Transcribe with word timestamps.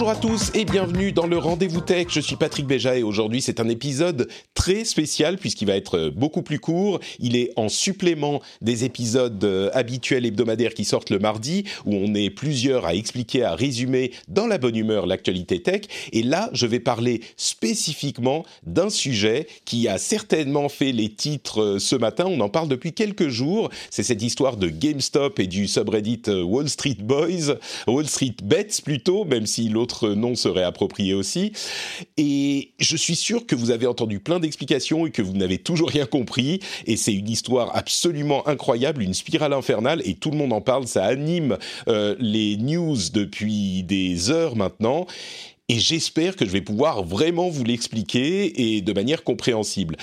Bonjour 0.00 0.16
à 0.16 0.16
tous 0.16 0.50
et 0.54 0.64
bienvenue 0.64 1.12
dans 1.12 1.26
le 1.26 1.36
Rendez-vous 1.36 1.82
Tech. 1.82 2.06
Je 2.08 2.20
suis 2.20 2.36
Patrick 2.36 2.66
Béja 2.66 2.96
et 2.96 3.02
aujourd'hui 3.02 3.42
c'est 3.42 3.60
un 3.60 3.68
épisode 3.68 4.30
très 4.54 4.86
spécial 4.86 5.36
puisqu'il 5.36 5.66
va 5.66 5.76
être 5.76 6.08
beaucoup 6.08 6.40
plus 6.40 6.58
court. 6.58 7.00
Il 7.18 7.36
est 7.36 7.52
en 7.56 7.68
supplément 7.68 8.40
des 8.62 8.86
épisodes 8.86 9.44
euh, 9.44 9.68
habituels 9.74 10.24
hebdomadaires 10.24 10.72
qui 10.72 10.86
sortent 10.86 11.10
le 11.10 11.18
mardi 11.18 11.64
où 11.84 11.94
on 11.94 12.14
est 12.14 12.30
plusieurs 12.30 12.86
à 12.86 12.94
expliquer, 12.94 13.44
à 13.44 13.54
résumer 13.54 14.12
dans 14.26 14.46
la 14.46 14.56
bonne 14.56 14.74
humeur 14.74 15.04
l'actualité 15.04 15.62
tech. 15.62 15.82
Et 16.12 16.22
là, 16.22 16.48
je 16.54 16.64
vais 16.64 16.80
parler 16.80 17.20
spécifiquement 17.36 18.46
d'un 18.64 18.88
sujet 18.88 19.48
qui 19.66 19.86
a 19.86 19.98
certainement 19.98 20.70
fait 20.70 20.92
les 20.92 21.10
titres 21.10 21.60
euh, 21.60 21.78
ce 21.78 21.94
matin. 21.94 22.24
On 22.26 22.40
en 22.40 22.48
parle 22.48 22.68
depuis 22.68 22.94
quelques 22.94 23.28
jours. 23.28 23.68
C'est 23.90 24.02
cette 24.02 24.22
histoire 24.22 24.56
de 24.56 24.70
GameStop 24.70 25.38
et 25.40 25.46
du 25.46 25.68
subreddit 25.68 26.22
euh, 26.28 26.42
Wall 26.42 26.70
Street 26.70 26.96
Boys, 27.00 27.58
Wall 27.86 28.08
Street 28.08 28.36
Bets 28.42 28.80
plutôt, 28.82 29.26
même 29.26 29.44
si 29.44 29.68
l'autre 29.68 29.89
nom 30.14 30.34
serait 30.34 30.62
approprié 30.62 31.14
aussi. 31.14 31.52
Et 32.16 32.72
je 32.78 32.96
suis 32.96 33.16
sûr 33.16 33.46
que 33.46 33.54
vous 33.54 33.70
avez 33.70 33.86
entendu 33.86 34.20
plein 34.20 34.40
d'explications 34.40 35.06
et 35.06 35.10
que 35.10 35.22
vous 35.22 35.32
n'avez 35.32 35.58
toujours 35.58 35.88
rien 35.88 36.06
compris. 36.06 36.60
Et 36.86 36.96
c'est 36.96 37.14
une 37.14 37.28
histoire 37.28 37.76
absolument 37.76 38.46
incroyable, 38.48 39.02
une 39.02 39.14
spirale 39.14 39.52
infernale, 39.52 40.02
et 40.04 40.14
tout 40.14 40.30
le 40.30 40.36
monde 40.36 40.52
en 40.52 40.60
parle. 40.60 40.86
Ça 40.86 41.04
anime 41.04 41.58
euh, 41.88 42.16
les 42.18 42.56
news 42.56 42.96
depuis 43.12 43.82
des 43.82 44.30
heures 44.30 44.56
maintenant. 44.56 45.06
Et 45.68 45.78
j'espère 45.78 46.34
que 46.34 46.44
je 46.44 46.50
vais 46.50 46.62
pouvoir 46.62 47.04
vraiment 47.04 47.48
vous 47.48 47.62
l'expliquer 47.62 48.74
et 48.74 48.80
de 48.80 48.92
manière 48.92 49.22
compréhensible 49.22 49.96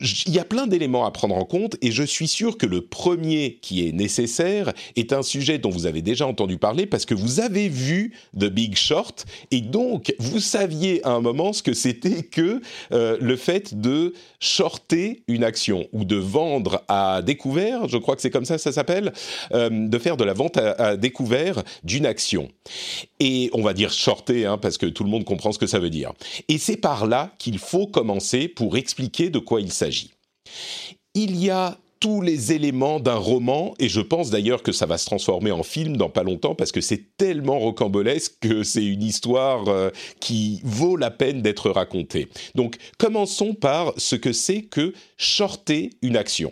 il 0.00 0.34
y 0.34 0.40
a 0.40 0.44
plein 0.44 0.66
d'éléments 0.66 1.06
à 1.06 1.12
prendre 1.12 1.36
en 1.36 1.44
compte 1.44 1.76
et 1.80 1.92
je 1.92 2.02
suis 2.02 2.26
sûr 2.26 2.58
que 2.58 2.66
le 2.66 2.80
premier 2.80 3.58
qui 3.62 3.86
est 3.86 3.92
nécessaire 3.92 4.72
est 4.96 5.12
un 5.12 5.22
sujet 5.22 5.58
dont 5.58 5.70
vous 5.70 5.86
avez 5.86 6.02
déjà 6.02 6.26
entendu 6.26 6.58
parler 6.58 6.86
parce 6.86 7.04
que 7.06 7.14
vous 7.14 7.38
avez 7.38 7.68
vu 7.68 8.12
The 8.38 8.46
Big 8.46 8.76
Short 8.76 9.24
et 9.52 9.60
donc 9.60 10.12
vous 10.18 10.40
saviez 10.40 11.04
à 11.06 11.10
un 11.10 11.20
moment 11.20 11.52
ce 11.52 11.62
que 11.62 11.74
c'était 11.74 12.24
que 12.24 12.60
euh, 12.90 13.16
le 13.20 13.36
fait 13.36 13.80
de 13.80 14.14
shorter 14.40 15.22
une 15.28 15.44
action 15.44 15.86
ou 15.92 16.04
de 16.04 16.16
vendre 16.16 16.82
à 16.88 17.22
découvert, 17.22 17.88
je 17.88 17.96
crois 17.96 18.16
que 18.16 18.22
c'est 18.22 18.30
comme 18.30 18.44
ça 18.44 18.58
ça 18.58 18.72
s'appelle, 18.72 19.12
euh, 19.52 19.70
de 19.70 19.98
faire 19.98 20.16
de 20.16 20.24
la 20.24 20.32
vente 20.32 20.56
à, 20.56 20.96
découvert 20.96 21.62
d'une 21.84 22.04
action. 22.04 22.48
Et 23.20 23.48
on 23.52 23.62
va 23.62 23.72
dire 23.74 23.92
shorter 23.92 24.44
hein, 24.44 24.58
parce 24.58 24.76
que 24.76 24.86
tout 24.86 25.04
le 25.04 25.10
monde 25.10 25.24
comprend 25.24 25.52
ce 25.52 25.58
que 25.58 25.68
ça 25.68 25.78
veut 25.78 25.90
dire. 25.90 26.12
Et 26.48 26.58
c'est 26.58 26.76
par 26.76 27.06
là 27.06 27.32
qu'il 27.38 27.58
faut 27.58 27.86
commencer 27.86 28.48
pour 28.48 28.76
expliquer 28.76 29.30
de 29.30 29.38
quoi 29.38 29.60
il 29.60 29.70
s'agit. 29.70 29.83
Il 31.14 31.36
y 31.36 31.50
a 31.50 31.78
tous 32.04 32.20
les 32.20 32.52
éléments 32.52 33.00
d'un 33.00 33.16
roman, 33.16 33.74
et 33.78 33.88
je 33.88 34.02
pense 34.02 34.28
d'ailleurs 34.28 34.62
que 34.62 34.72
ça 34.72 34.84
va 34.84 34.98
se 34.98 35.06
transformer 35.06 35.52
en 35.52 35.62
film 35.62 35.96
dans 35.96 36.10
pas 36.10 36.22
longtemps, 36.22 36.54
parce 36.54 36.70
que 36.70 36.82
c'est 36.82 37.16
tellement 37.16 37.58
rocambolesque 37.58 38.34
que 38.40 38.62
c'est 38.62 38.84
une 38.84 39.02
histoire 39.02 39.68
euh, 39.68 39.88
qui 40.20 40.60
vaut 40.64 40.98
la 40.98 41.10
peine 41.10 41.40
d'être 41.40 41.70
racontée. 41.70 42.28
Donc 42.54 42.76
commençons 42.98 43.54
par 43.54 43.94
ce 43.96 44.16
que 44.16 44.34
c'est 44.34 44.60
que 44.60 44.92
shorter 45.16 45.92
une 46.02 46.18
action. 46.18 46.50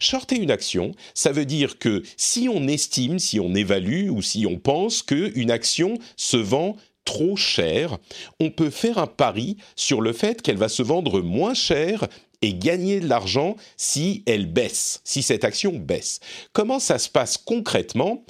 Shorter 0.00 0.36
une 0.36 0.50
action, 0.50 0.92
ça 1.12 1.32
veut 1.32 1.44
dire 1.44 1.78
que 1.78 2.02
si 2.16 2.48
on 2.48 2.66
estime, 2.66 3.18
si 3.18 3.40
on 3.40 3.54
évalue 3.54 4.08
ou 4.08 4.22
si 4.22 4.46
on 4.46 4.56
pense 4.56 5.02
qu'une 5.02 5.50
action 5.50 5.98
se 6.16 6.38
vend 6.38 6.76
trop 7.04 7.36
cher, 7.36 7.96
on 8.38 8.50
peut 8.50 8.70
faire 8.70 8.98
un 8.98 9.06
pari 9.06 9.56
sur 9.76 10.00
le 10.00 10.12
fait 10.12 10.42
qu'elle 10.42 10.58
va 10.58 10.68
se 10.68 10.82
vendre 10.82 11.20
moins 11.20 11.54
cher 11.54 12.06
et 12.42 12.54
gagner 12.54 13.00
de 13.00 13.08
l'argent 13.08 13.56
si 13.76 14.22
elle 14.26 14.46
baisse, 14.46 15.00
si 15.04 15.22
cette 15.22 15.44
action 15.44 15.72
baisse. 15.72 16.20
Comment 16.52 16.78
ça 16.78 16.98
se 16.98 17.08
passe 17.08 17.36
concrètement? 17.36 18.24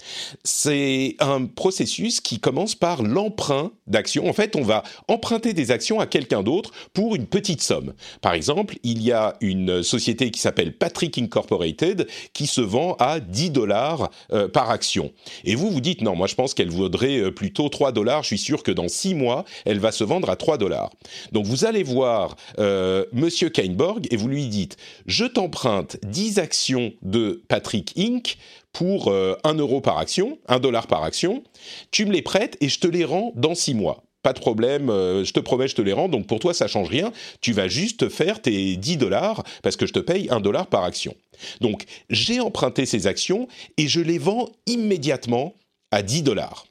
C'est 0.44 1.16
un 1.18 1.46
processus 1.46 2.20
qui 2.20 2.40
commence 2.40 2.74
par 2.74 3.02
l'emprunt 3.02 3.72
d'actions. 3.86 4.28
En 4.28 4.32
fait, 4.32 4.56
on 4.56 4.62
va 4.62 4.82
emprunter 5.08 5.52
des 5.52 5.70
actions 5.70 6.00
à 6.00 6.06
quelqu'un 6.06 6.42
d'autre 6.42 6.72
pour 6.92 7.14
une 7.16 7.26
petite 7.26 7.62
somme. 7.62 7.94
Par 8.20 8.34
exemple, 8.34 8.76
il 8.82 9.02
y 9.02 9.12
a 9.12 9.36
une 9.40 9.82
société 9.82 10.30
qui 10.30 10.40
s'appelle 10.40 10.76
Patrick 10.76 11.18
Incorporated 11.18 12.06
qui 12.32 12.46
se 12.46 12.60
vend 12.60 12.96
à 12.98 13.20
10 13.20 13.50
dollars 13.50 14.10
euh, 14.32 14.48
par 14.48 14.70
action. 14.70 15.12
Et 15.44 15.54
vous 15.54 15.70
vous 15.70 15.80
dites 15.80 16.02
non, 16.02 16.14
moi 16.14 16.26
je 16.26 16.34
pense 16.34 16.54
qu'elle 16.54 16.70
vaudrait 16.70 17.18
euh, 17.18 17.30
plutôt 17.30 17.68
3 17.68 17.92
dollars. 17.92 18.22
Je 18.22 18.28
suis 18.28 18.38
sûr 18.38 18.62
que 18.62 18.70
dans 18.70 18.88
6 18.88 19.14
mois, 19.14 19.44
elle 19.64 19.78
va 19.78 19.92
se 19.92 20.04
vendre 20.04 20.30
à 20.30 20.36
3 20.36 20.58
dollars. 20.58 20.90
Donc 21.32 21.46
vous 21.46 21.64
allez 21.64 21.82
voir 21.82 22.36
euh, 22.58 23.04
Monsieur 23.12 23.48
Kainborg 23.48 23.97
et 24.10 24.16
vous 24.16 24.28
lui 24.28 24.46
dites 24.46 24.76
je 25.06 25.24
t'emprunte 25.24 25.96
10 26.04 26.38
actions 26.38 26.92
de 27.02 27.42
Patrick 27.48 27.94
Inc. 27.98 28.38
pour 28.72 29.08
1 29.08 29.12
euh, 29.12 29.54
euro 29.54 29.80
par 29.80 29.98
action, 29.98 30.38
1 30.48 30.60
dollar 30.60 30.86
par 30.86 31.02
action, 31.02 31.42
tu 31.90 32.06
me 32.06 32.12
les 32.12 32.22
prêtes 32.22 32.56
et 32.60 32.68
je 32.68 32.78
te 32.78 32.86
les 32.86 33.04
rends 33.04 33.32
dans 33.34 33.54
6 33.54 33.74
mois 33.74 34.04
pas 34.22 34.32
de 34.32 34.40
problème, 34.40 34.90
euh, 34.90 35.24
je 35.24 35.32
te 35.32 35.40
promets, 35.40 35.68
je 35.68 35.76
te 35.76 35.80
les 35.80 35.92
rends. 35.92 36.08
Donc 36.08 36.26
pour 36.26 36.40
toi, 36.40 36.52
ça 36.52 36.66
change 36.66 36.88
rien. 36.88 37.12
Tu 37.40 37.52
vas 37.52 37.68
juste 37.68 38.08
faire 38.08 38.42
tes 38.42 38.76
10 38.76 38.96
dollars 38.96 39.42
parce 39.62 39.76
que 39.76 39.86
je 39.86 39.92
te 39.92 40.00
paye 40.00 40.28
1 40.28 40.40
dollar 40.40 40.66
par 40.66 40.84
action. 40.84 41.14
Donc 41.60 41.84
j'ai 42.10 42.40
emprunté 42.40 42.84
ces 42.84 43.06
actions 43.06 43.48
et 43.76 43.88
je 43.88 44.00
les 44.00 44.18
vends 44.18 44.50
immédiatement 44.66 45.54
à 45.90 46.02
10 46.02 46.22
dollars. 46.24 46.66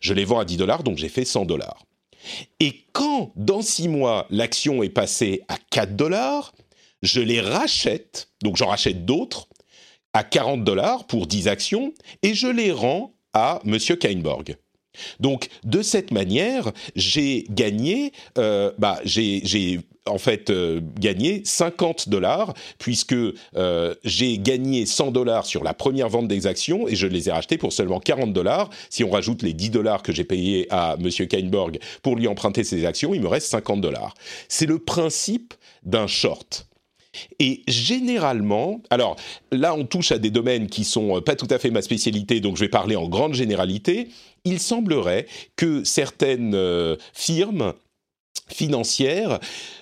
Je 0.00 0.14
les 0.14 0.24
vends 0.24 0.40
à 0.40 0.44
10 0.44 0.56
dollars, 0.56 0.82
donc 0.82 0.98
j'ai 0.98 1.08
fait 1.08 1.24
100 1.24 1.44
dollars. 1.44 1.84
Et 2.60 2.86
quand, 2.92 3.32
dans 3.36 3.62
six 3.62 3.88
mois, 3.88 4.26
l'action 4.30 4.82
est 4.82 4.88
passée 4.88 5.42
à 5.48 5.56
4 5.70 5.96
dollars, 5.96 6.54
je 7.02 7.20
les 7.20 7.40
rachète, 7.40 8.30
donc 8.42 8.56
j'en 8.56 8.68
rachète 8.68 9.04
d'autres, 9.04 9.48
à 10.12 10.24
40 10.24 10.64
dollars 10.64 11.06
pour 11.06 11.26
10 11.26 11.48
actions, 11.48 11.92
et 12.22 12.34
je 12.34 12.46
les 12.46 12.72
rends 12.72 13.14
à 13.32 13.60
M. 13.66 13.78
Kainborg. 13.78 14.56
Donc, 15.18 15.48
de 15.64 15.82
cette 15.82 16.12
manière, 16.12 16.70
j'ai 16.94 17.46
gagné, 17.50 18.12
euh, 18.38 18.72
bah, 18.78 19.00
j'ai 19.04 19.80
en 20.06 20.18
fait 20.18 20.50
euh, 20.50 20.80
gagné 20.98 21.42
50 21.44 22.08
dollars 22.08 22.54
puisque 22.78 23.14
euh, 23.14 23.94
j'ai 24.04 24.38
gagné 24.38 24.86
100 24.86 25.12
dollars 25.12 25.46
sur 25.46 25.64
la 25.64 25.74
première 25.74 26.08
vente 26.08 26.28
des 26.28 26.46
actions 26.46 26.86
et 26.88 26.94
je 26.94 27.06
les 27.06 27.28
ai 27.28 27.32
rachetées 27.32 27.58
pour 27.58 27.72
seulement 27.72 28.00
40 28.00 28.32
dollars. 28.32 28.70
Si 28.90 29.02
on 29.04 29.10
rajoute 29.10 29.42
les 29.42 29.54
10 29.54 29.70
dollars 29.70 30.02
que 30.02 30.12
j'ai 30.12 30.24
payés 30.24 30.66
à 30.70 30.96
Monsieur 30.98 31.26
Kainborg 31.26 31.78
pour 32.02 32.16
lui 32.16 32.28
emprunter 32.28 32.64
ses 32.64 32.84
actions, 32.84 33.14
il 33.14 33.22
me 33.22 33.28
reste 33.28 33.48
50 33.48 33.80
dollars. 33.80 34.14
C'est 34.48 34.66
le 34.66 34.78
principe 34.78 35.54
d'un 35.84 36.06
short. 36.06 36.66
Et 37.38 37.62
généralement, 37.68 38.82
alors 38.90 39.16
là 39.52 39.74
on 39.74 39.84
touche 39.84 40.10
à 40.12 40.18
des 40.18 40.30
domaines 40.30 40.66
qui 40.66 40.84
sont 40.84 41.20
pas 41.22 41.36
tout 41.36 41.46
à 41.48 41.58
fait 41.58 41.70
ma 41.70 41.80
spécialité, 41.80 42.40
donc 42.40 42.56
je 42.56 42.62
vais 42.62 42.68
parler 42.68 42.96
en 42.96 43.08
grande 43.08 43.34
généralité. 43.34 44.08
Il 44.44 44.58
semblerait 44.58 45.26
que 45.56 45.84
certaines 45.84 46.54
euh, 46.54 46.96
firmes 47.12 47.72
financières 48.48 49.38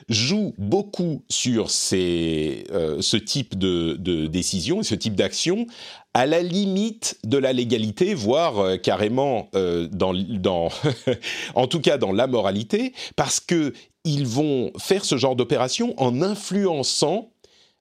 jouent 0.09 0.55
beaucoup 0.59 1.23
sur 1.29 1.71
ces, 1.71 2.65
euh, 2.71 3.01
ce 3.01 3.17
type 3.17 3.59
de, 3.59 3.97
de 3.99 4.27
décision 4.27 4.81
et 4.81 4.85
ce 4.85 4.95
type 4.95 5.15
d'action 5.15 5.67
à 6.15 6.27
la 6.27 6.43
limite 6.43 7.19
de 7.25 7.39
la 7.39 7.53
légalité, 7.53 8.15
voire 8.15 8.59
euh, 8.59 8.77
carrément 8.77 9.49
dans, 9.53 10.13
dans 10.15 10.69
en 11.55 11.67
tout 11.67 11.81
cas 11.81 11.97
dans 11.99 12.13
la 12.13 12.27
moralité, 12.27 12.93
parce 13.17 13.41
que 13.41 13.73
ils 14.05 14.27
vont 14.27 14.73
faire 14.79 15.05
ce 15.05 15.17
genre 15.17 15.37
d'opération 15.37 15.95
en 15.97 16.23
influençant 16.23 17.33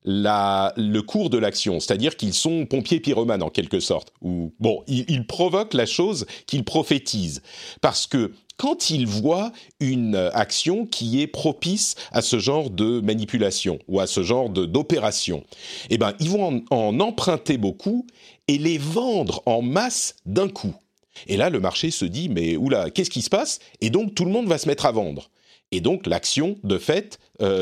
la, 0.04 0.74
le 0.78 1.02
cours 1.02 1.30
de 1.30 1.38
l'action, 1.38 1.80
c'est-à-dire 1.80 2.18
qu'ils 2.18 2.34
sont 2.34 2.66
pompiers 2.66 3.00
pyromanes 3.00 3.44
en 3.44 3.50
quelque 3.50 3.80
sorte. 3.80 4.14
Ou 4.22 4.54
bon, 4.60 4.84
ils, 4.88 5.26
provoquent 5.28 5.74
la 5.74 5.86
chose 5.86 6.26
qu'ils 6.48 6.64
prophétisent, 6.64 7.42
parce 7.82 8.08
que 8.08 8.32
quand 8.62 8.92
ils 8.92 9.08
voient 9.08 9.52
une 9.80 10.30
action 10.36 10.86
qui 10.86 11.20
est 11.20 11.26
propice 11.26 11.96
à 12.12 12.22
ce 12.22 12.38
genre 12.38 12.70
de 12.70 13.02
manipulation 13.02 13.80
ou 13.88 14.00
à 14.00 14.06
ce 14.06 14.22
genre 14.22 14.52
d'opération, 14.52 15.44
eh 15.90 15.98
ben 15.98 16.14
ils 16.20 16.30
vont 16.30 16.62
en, 16.70 16.78
en 16.78 17.00
emprunter 17.00 17.58
beaucoup 17.58 18.06
et 18.48 18.60
les 18.60 18.78
vendre 18.78 19.42
en 19.48 19.64
masse 19.64 20.14
d'un 20.28 20.48
coup. 20.48 20.76
Et 21.28 21.38
là, 21.38 21.50
le 21.50 21.60
marché 21.60 21.90
se 21.90 22.06
dit 22.06 22.30
mais 22.30 22.56
oula, 22.56 22.92
qu'est-ce 22.92 23.10
qui 23.10 23.24
se 23.24 23.32
passe? 23.32 23.58
Et 23.82 23.90
donc 23.90 24.14
tout 24.14 24.26
le 24.26 24.32
monde 24.32 24.48
va 24.48 24.60
se 24.60 24.68
mettre 24.68 24.86
à 24.86 24.92
vendre. 24.92 25.32
Et 25.72 25.82
donc 25.82 26.06
l'action, 26.06 26.56
de 26.64 26.78
fait, 26.78 27.18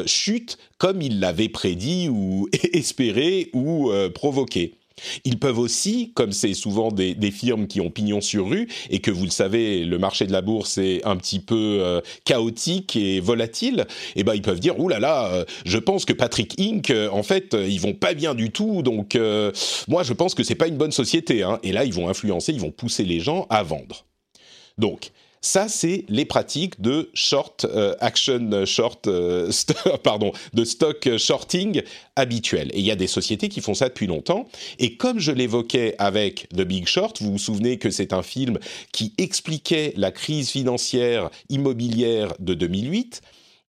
chute 0.05 0.57
comme 0.79 1.01
il 1.01 1.21
l'avait 1.21 1.47
prédit 1.47 2.09
ou 2.09 2.49
espéré 2.73 3.51
ou 3.53 3.89
provoqué. 4.13 4.78
Ils 5.23 5.37
peuvent 5.39 5.59
aussi, 5.59 6.11
comme 6.13 6.31
c'est 6.31 6.53
souvent 6.53 6.91
des, 6.91 7.15
firmes 7.31 7.67
qui 7.67 7.79
ont 7.79 7.91
pignon 7.91 8.21
sur 8.21 8.49
rue 8.49 8.67
et 8.89 8.99
que 8.99 9.11
vous 9.11 9.23
le 9.23 9.29
savez, 9.29 9.85
le 9.85 9.99
marché 9.99 10.25
de 10.25 10.31
la 10.31 10.41
bourse 10.41 10.77
est 10.79 11.05
un 11.05 11.15
petit 11.15 11.39
peu 11.39 11.77
euh, 11.81 12.01
chaotique 12.25 12.95
et 12.95 13.19
volatile, 13.19 13.85
eh 14.15 14.23
ben 14.23 14.33
ils 14.33 14.41
peuvent 14.41 14.59
dire 14.59 14.79
ouh 14.79 14.89
là 14.89 14.99
là, 14.99 15.31
euh, 15.31 15.45
je 15.65 15.77
pense 15.77 16.05
que 16.05 16.13
Patrick 16.13 16.59
Inc. 16.59 16.89
Euh, 16.89 17.09
en 17.11 17.23
fait 17.23 17.53
ils 17.53 17.79
vont 17.79 17.93
pas 17.93 18.13
bien 18.13 18.33
du 18.33 18.51
tout, 18.51 18.81
donc 18.81 19.17
moi 19.87 20.03
je 20.03 20.13
pense 20.13 20.33
que 20.33 20.43
c'est 20.43 20.55
pas 20.55 20.67
une 20.67 20.77
bonne 20.77 20.91
société. 20.91 21.43
Hein. 21.43 21.59
Et 21.63 21.71
là 21.71 21.85
ils 21.85 21.93
vont 21.93 22.09
influencer, 22.09 22.51
ils 22.51 22.59
vont 22.59 22.71
pousser 22.71 23.03
les 23.03 23.19
gens 23.19 23.45
à 23.49 23.63
vendre. 23.63 24.05
Donc 24.77 25.11
ça, 25.41 25.67
c'est 25.69 26.05
les 26.09 26.25
pratiques 26.25 26.81
de 26.81 27.09
short 27.13 27.65
euh, 27.65 27.95
action 27.99 28.65
short, 28.65 29.07
euh, 29.07 29.51
pardon, 30.03 30.31
de 30.53 30.63
stock 30.63 31.17
shorting 31.17 31.81
habituel. 32.15 32.69
Et 32.73 32.79
il 32.79 32.85
y 32.85 32.91
a 32.91 32.95
des 32.95 33.07
sociétés 33.07 33.49
qui 33.49 33.61
font 33.61 33.73
ça 33.73 33.89
depuis 33.89 34.07
longtemps. 34.07 34.47
Et 34.79 34.95
comme 34.95 35.19
je 35.19 35.31
l'évoquais 35.31 35.95
avec 35.97 36.47
The 36.49 36.61
Big 36.61 36.87
Short, 36.87 37.21
vous 37.21 37.31
vous 37.31 37.37
souvenez 37.37 37.77
que 37.77 37.89
c'est 37.89 38.13
un 38.13 38.23
film 38.23 38.59
qui 38.91 39.13
expliquait 39.17 39.93
la 39.95 40.11
crise 40.11 40.49
financière 40.49 41.29
immobilière 41.49 42.33
de 42.39 42.53
2008 42.53 43.21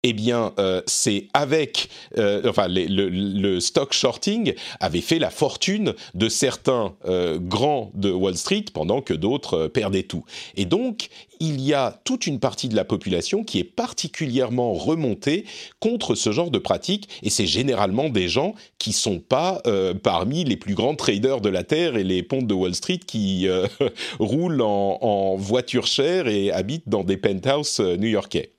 eh 0.04 0.14
bien, 0.14 0.54
euh, 0.60 0.82
c'est 0.86 1.28
avec, 1.34 1.90
euh, 2.18 2.42
enfin, 2.48 2.68
le, 2.70 3.60
stock 3.60 3.92
shorting 3.92 4.54
avait 4.80 5.02
fait 5.02 5.20
la 5.20 5.30
fortune 5.30 5.94
de 6.14 6.30
certains 6.30 6.96
euh, 7.06 7.38
grands 7.38 7.92
de 7.96 8.10
Wall 8.10 8.38
Street 8.38 8.66
pendant 8.74 9.02
que 9.02 9.14
d'autres 9.14 9.68
perdaient 9.68 10.04
tout. 10.04 10.24
Et 10.56 10.64
donc, 10.64 11.10
il 11.42 11.60
y 11.60 11.74
a 11.74 12.00
toute 12.06 12.28
une 12.28 12.40
partie 12.40 12.70
de 12.70 12.76
la 12.78 12.86
population 12.86 13.44
qui 13.44 13.60
est 13.60 13.66
particulièrement 13.66 14.74
remontée 14.74 15.46
contre 15.80 16.16
ce 16.16 16.32
genre 16.32 16.52
de 16.52 16.60
pratique, 16.60 17.10
et 17.22 17.30
c'est 17.30 17.48
généralement 17.48 18.10
des 18.10 18.30
gens 18.30 18.56
qui 18.78 18.94
sont 18.94 19.20
pas 19.20 19.62
parmi 20.04 20.44
les 20.44 20.58
plus 20.58 20.76
grands 20.76 20.96
traders 20.96 21.40
de 21.40 21.48
la 21.48 21.64
terre 21.64 21.96
et 21.96 22.04
les 22.04 22.24
pontes 22.24 22.48
de 22.48 22.54
Wall 22.54 22.76
Street 22.76 23.00
qui 23.06 23.48
roulent 24.20 24.62
en, 24.62 24.98
en 25.00 25.36
voiture 25.38 25.88
chère 25.88 26.28
et 26.28 26.52
habitent 26.52 26.90
dans 26.90 27.06
des 27.06 27.16
penthouses 27.16 27.80
new-yorkais 27.80 28.52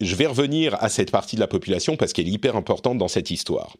je 0.00 0.14
vais 0.14 0.26
revenir 0.26 0.76
à 0.82 0.88
cette 0.88 1.10
partie 1.10 1.36
de 1.36 1.40
la 1.40 1.46
population 1.46 1.96
parce 1.96 2.12
qu'elle 2.12 2.28
est 2.28 2.32
hyper 2.32 2.56
importante 2.56 2.98
dans 2.98 3.08
cette 3.08 3.30
histoire. 3.30 3.76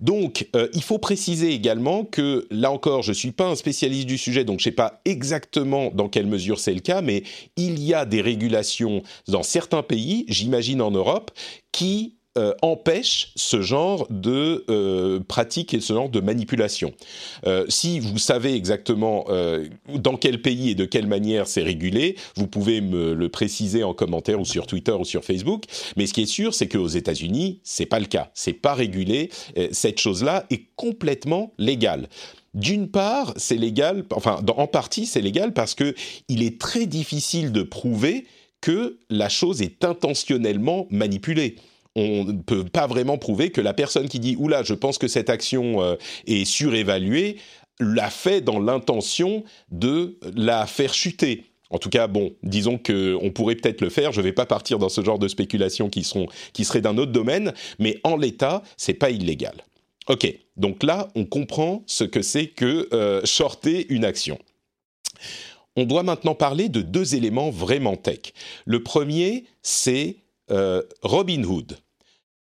Donc, 0.00 0.48
euh, 0.56 0.68
il 0.72 0.82
faut 0.82 0.98
préciser 0.98 1.52
également 1.52 2.04
que, 2.04 2.46
là 2.50 2.70
encore, 2.72 3.02
je 3.02 3.10
ne 3.10 3.14
suis 3.14 3.32
pas 3.32 3.46
un 3.46 3.54
spécialiste 3.54 4.06
du 4.06 4.18
sujet, 4.18 4.44
donc 4.44 4.60
je 4.60 4.68
ne 4.68 4.70
sais 4.70 4.76
pas 4.76 5.00
exactement 5.04 5.90
dans 5.94 6.08
quelle 6.08 6.26
mesure 6.26 6.58
c'est 6.58 6.74
le 6.74 6.80
cas, 6.80 7.02
mais 7.02 7.22
il 7.56 7.82
y 7.82 7.92
a 7.94 8.04
des 8.04 8.20
régulations 8.20 9.02
dans 9.28 9.42
certains 9.42 9.82
pays, 9.82 10.24
j'imagine 10.28 10.80
en 10.80 10.90
Europe, 10.90 11.30
qui 11.70 12.16
euh, 12.38 12.54
empêche 12.62 13.32
ce 13.36 13.60
genre 13.60 14.06
de 14.08 14.64
euh, 14.70 15.20
pratique 15.20 15.74
et 15.74 15.80
ce 15.80 15.92
genre 15.92 16.08
de 16.08 16.20
manipulation. 16.20 16.94
Euh, 17.46 17.66
si 17.68 18.00
vous 18.00 18.16
savez 18.16 18.54
exactement 18.54 19.26
dans 19.94 20.16
quel 20.16 20.40
pays 20.40 20.70
et 20.70 20.74
de 20.74 20.86
quelle 20.86 21.06
manière 21.06 21.46
c'est 21.46 21.62
régulé, 21.62 22.16
vous 22.36 22.46
pouvez 22.46 22.80
me 22.80 23.12
le 23.12 23.28
préciser 23.28 23.84
en 23.84 23.92
commentaire 23.92 24.40
ou 24.40 24.46
sur 24.46 24.66
Twitter 24.66 24.92
ou 24.92 25.04
sur 25.04 25.24
Facebook. 25.24 25.64
Mais 25.96 26.06
ce 26.06 26.14
qui 26.14 26.22
est 26.22 26.26
sûr, 26.26 26.54
c'est 26.54 26.68
qu'aux 26.68 26.88
États-Unis, 26.88 27.60
c'est 27.64 27.84
pas 27.84 28.00
le 28.00 28.06
cas. 28.06 28.30
C'est 28.32 28.54
pas 28.54 28.72
régulé. 28.72 29.28
cette 29.72 30.00
chose-là 30.00 30.46
est 30.48 30.64
complètement 30.76 31.52
légale. 31.58 32.08
D'une 32.54 32.88
part, 32.88 33.34
c'est 33.36 33.56
légal, 33.56 34.04
enfin, 34.14 34.40
en 34.56 34.66
partie, 34.66 35.04
c'est 35.04 35.20
légal 35.20 35.52
parce 35.52 35.74
que 35.74 35.94
il 36.28 36.42
est 36.42 36.58
très 36.58 36.86
difficile 36.86 37.52
de 37.52 37.62
prouver 37.62 38.24
que 38.62 38.98
la 39.10 39.28
chose 39.28 39.60
est 39.60 39.84
intentionnellement 39.84 40.86
manipulée 40.90 41.56
on 41.96 42.24
ne 42.24 42.32
peut 42.32 42.64
pas 42.64 42.86
vraiment 42.86 43.18
prouver 43.18 43.50
que 43.50 43.60
la 43.60 43.74
personne 43.74 44.08
qui 44.08 44.18
dit 44.18 44.36
oula, 44.38 44.62
je 44.62 44.74
pense 44.74 44.98
que 44.98 45.08
cette 45.08 45.30
action 45.30 45.82
euh, 45.82 45.96
est 46.26 46.44
surévaluée, 46.44 47.36
l'a 47.80 48.10
fait 48.10 48.40
dans 48.40 48.58
l'intention 48.58 49.44
de 49.70 50.18
la 50.34 50.66
faire 50.66 50.94
chuter. 50.94 51.46
En 51.70 51.78
tout 51.78 51.88
cas, 51.88 52.06
bon, 52.06 52.34
disons 52.42 52.78
qu'on 52.78 53.30
pourrait 53.34 53.54
peut-être 53.54 53.80
le 53.80 53.88
faire. 53.88 54.12
Je 54.12 54.20
ne 54.20 54.24
vais 54.24 54.32
pas 54.32 54.44
partir 54.44 54.78
dans 54.78 54.90
ce 54.90 55.02
genre 55.02 55.18
de 55.18 55.26
spéculations 55.26 55.88
qui, 55.88 56.04
sont, 56.04 56.26
qui 56.52 56.64
seraient 56.64 56.82
d'un 56.82 56.98
autre 56.98 57.12
domaine, 57.12 57.54
mais 57.78 57.98
en 58.04 58.16
l'état, 58.16 58.62
c'est 58.76 58.94
pas 58.94 59.10
illégal. 59.10 59.54
Ok, 60.08 60.26
donc 60.56 60.82
là, 60.82 61.08
on 61.14 61.24
comprend 61.24 61.82
ce 61.86 62.04
que 62.04 62.22
c'est 62.22 62.48
que 62.48 62.88
euh, 62.92 63.22
une 63.88 64.04
action. 64.04 64.38
On 65.76 65.84
doit 65.84 66.02
maintenant 66.02 66.34
parler 66.34 66.68
de 66.68 66.82
deux 66.82 67.14
éléments 67.14 67.50
vraiment 67.50 67.96
tech. 67.96 68.34
Le 68.66 68.82
premier, 68.82 69.44
c'est 69.62 70.16
euh, 70.50 70.82
Robinhood 71.02 71.78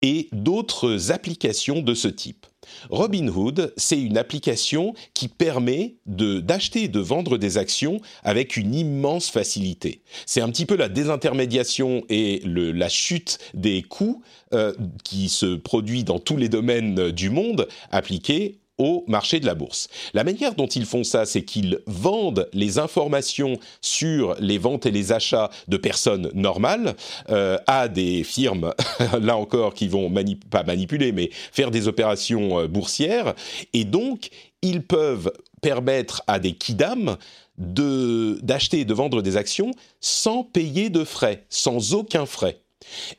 et 0.02 0.30
d'autres 0.32 1.12
applications 1.12 1.82
de 1.82 1.94
ce 1.94 2.08
type. 2.08 2.46
Robinhood, 2.90 3.74
c'est 3.78 4.00
une 4.00 4.18
application 4.18 4.94
qui 5.14 5.28
permet 5.28 5.96
d'acheter 6.06 6.84
et 6.84 6.88
de 6.88 7.00
vendre 7.00 7.38
des 7.38 7.58
actions 7.58 8.00
avec 8.24 8.58
une 8.58 8.74
immense 8.74 9.30
facilité. 9.30 10.02
C'est 10.26 10.42
un 10.42 10.50
petit 10.50 10.66
peu 10.66 10.76
la 10.76 10.90
désintermédiation 10.90 12.04
et 12.10 12.42
la 12.46 12.90
chute 12.90 13.40
des 13.54 13.82
coûts 13.82 14.22
euh, 14.54 14.74
qui 15.04 15.30
se 15.30 15.56
produit 15.56 16.04
dans 16.04 16.20
tous 16.20 16.38
les 16.38 16.50
domaines 16.50 17.12
du 17.12 17.30
monde 17.30 17.68
appliquée 17.92 18.61
au 18.82 19.04
marché 19.08 19.40
de 19.40 19.46
la 19.46 19.54
bourse. 19.54 19.88
La 20.14 20.24
manière 20.24 20.56
dont 20.56 20.68
ils 20.68 20.86
font 20.86 21.04
ça, 21.04 21.26
c'est 21.26 21.44
qu'ils 21.44 21.80
vendent 21.86 22.50
les 22.52 22.80
informations 22.80 23.60
sur 23.82 24.36
les 24.40 24.58
ventes 24.58 24.88
et 24.88 24.92
les 24.92 25.12
achats 25.12 25.52
de 25.68 25.78
personnes 25.78 26.32
normales 26.34 26.96
euh, 27.30 27.58
à 27.68 27.88
des 27.88 28.24
firmes, 28.24 28.74
là 29.22 29.38
encore, 29.38 29.76
qui 29.76 29.88
vont 29.88 30.12
pas 30.50 30.64
manipuler, 30.64 31.12
mais 31.12 31.30
faire 31.52 31.70
des 31.70 31.88
opérations 31.88 32.60
euh, 32.60 32.68
boursières. 32.68 33.36
Et 33.74 33.86
donc, 33.86 34.30
ils 34.64 34.82
peuvent 34.82 35.32
permettre 35.62 36.24
à 36.26 36.40
des 36.40 36.54
kidam 36.54 37.18
d'acheter 37.58 38.80
et 38.80 38.86
de 38.86 38.94
vendre 38.94 39.22
des 39.22 39.38
actions 39.38 39.72
sans 40.00 40.44
payer 40.44 40.90
de 40.90 41.04
frais, 41.04 41.46
sans 41.50 41.94
aucun 41.94 42.26
frais. 42.26 42.61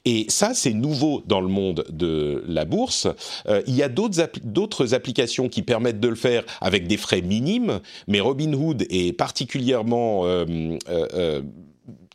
Et 0.05 0.27
ça, 0.29 0.55
c'est 0.55 0.73
nouveau 0.73 1.23
dans 1.27 1.41
le 1.41 1.49
monde 1.49 1.85
de 1.91 2.45
la 2.47 2.65
bourse. 2.65 3.07
Euh, 3.47 3.63
il 3.67 3.75
y 3.75 3.83
a 3.83 3.89
d'autres 3.89 4.95
applications 4.95 5.49
qui 5.49 5.63
permettent 5.63 6.01
de 6.01 6.09
le 6.09 6.15
faire 6.15 6.45
avec 6.61 6.87
des 6.87 6.97
frais 6.97 7.23
minimes, 7.23 7.81
mais 8.09 8.21
Robinhood 8.21 8.87
est 8.91 9.17
particulièrement 9.17 10.27
euh, 10.27 10.77
euh, 10.89 11.43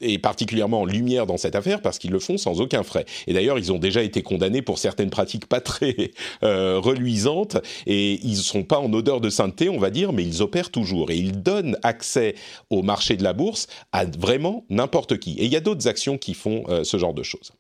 et 0.02 0.18
particulièrement 0.20 0.82
en 0.82 0.86
lumière 0.86 1.26
dans 1.26 1.38
cette 1.38 1.56
affaire 1.56 1.82
parce 1.82 2.00
qu'ils 2.00 2.12
le 2.12 2.20
font 2.20 2.38
sans 2.38 2.62
aucun 2.62 2.84
frais. 2.84 3.06
Et 3.28 3.34
d'ailleurs, 3.34 3.58
ils 3.58 3.72
ont 3.72 3.80
déjà 3.80 4.04
été 4.04 4.22
condamnés 4.22 4.62
pour 4.62 4.80
certaines 4.80 5.10
pratiques 5.10 5.46
pas 5.46 5.62
très 5.62 6.12
euh, 6.44 6.80
reluisantes 6.80 7.58
et 7.86 8.20
ils 8.24 8.38
ne 8.38 8.42
sont 8.42 8.64
pas 8.64 8.80
en 8.80 8.92
odeur 8.94 9.22
de 9.22 9.30
sainteté, 9.30 9.70
on 9.70 9.80
va 9.80 9.90
dire, 9.90 10.14
mais 10.14 10.24
ils 10.24 10.42
opèrent 10.42 10.72
toujours 10.72 11.12
et 11.12 11.18
ils 11.18 11.42
donnent 11.42 11.78
accès 11.84 12.36
au 12.70 12.82
marché 12.82 13.18
de 13.18 13.24
la 13.24 13.34
bourse 13.34 13.68
à 13.92 14.06
vraiment 14.06 14.66
n'importe 14.70 15.18
qui. 15.18 15.34
Et 15.34 15.46
il 15.46 15.52
y 15.52 15.56
a 15.56 15.62
d'autres 15.62 15.88
actions 15.88 16.18
qui 16.18 16.34
font 16.34 16.64
euh, 16.70 16.84
ce 16.84 16.98
genre 16.98 17.14
de 17.14 17.24
choses. 17.24 17.52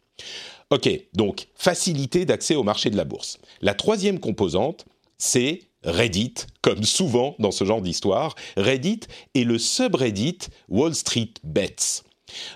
Ok, 0.69 0.89
donc 1.13 1.47
facilité 1.55 2.25
d'accès 2.25 2.55
au 2.55 2.63
marché 2.63 2.89
de 2.89 2.97
la 2.97 3.05
bourse. 3.05 3.37
La 3.61 3.73
troisième 3.73 4.19
composante, 4.19 4.85
c'est 5.17 5.61
Reddit, 5.83 6.33
comme 6.61 6.83
souvent 6.83 7.35
dans 7.39 7.51
ce 7.51 7.63
genre 7.63 7.81
d'histoire. 7.81 8.35
Reddit 8.57 9.01
est 9.35 9.43
le 9.43 9.57
subreddit 9.57 10.39
Wall 10.67 10.93
Street 10.93 11.33
Bets. 11.43 12.03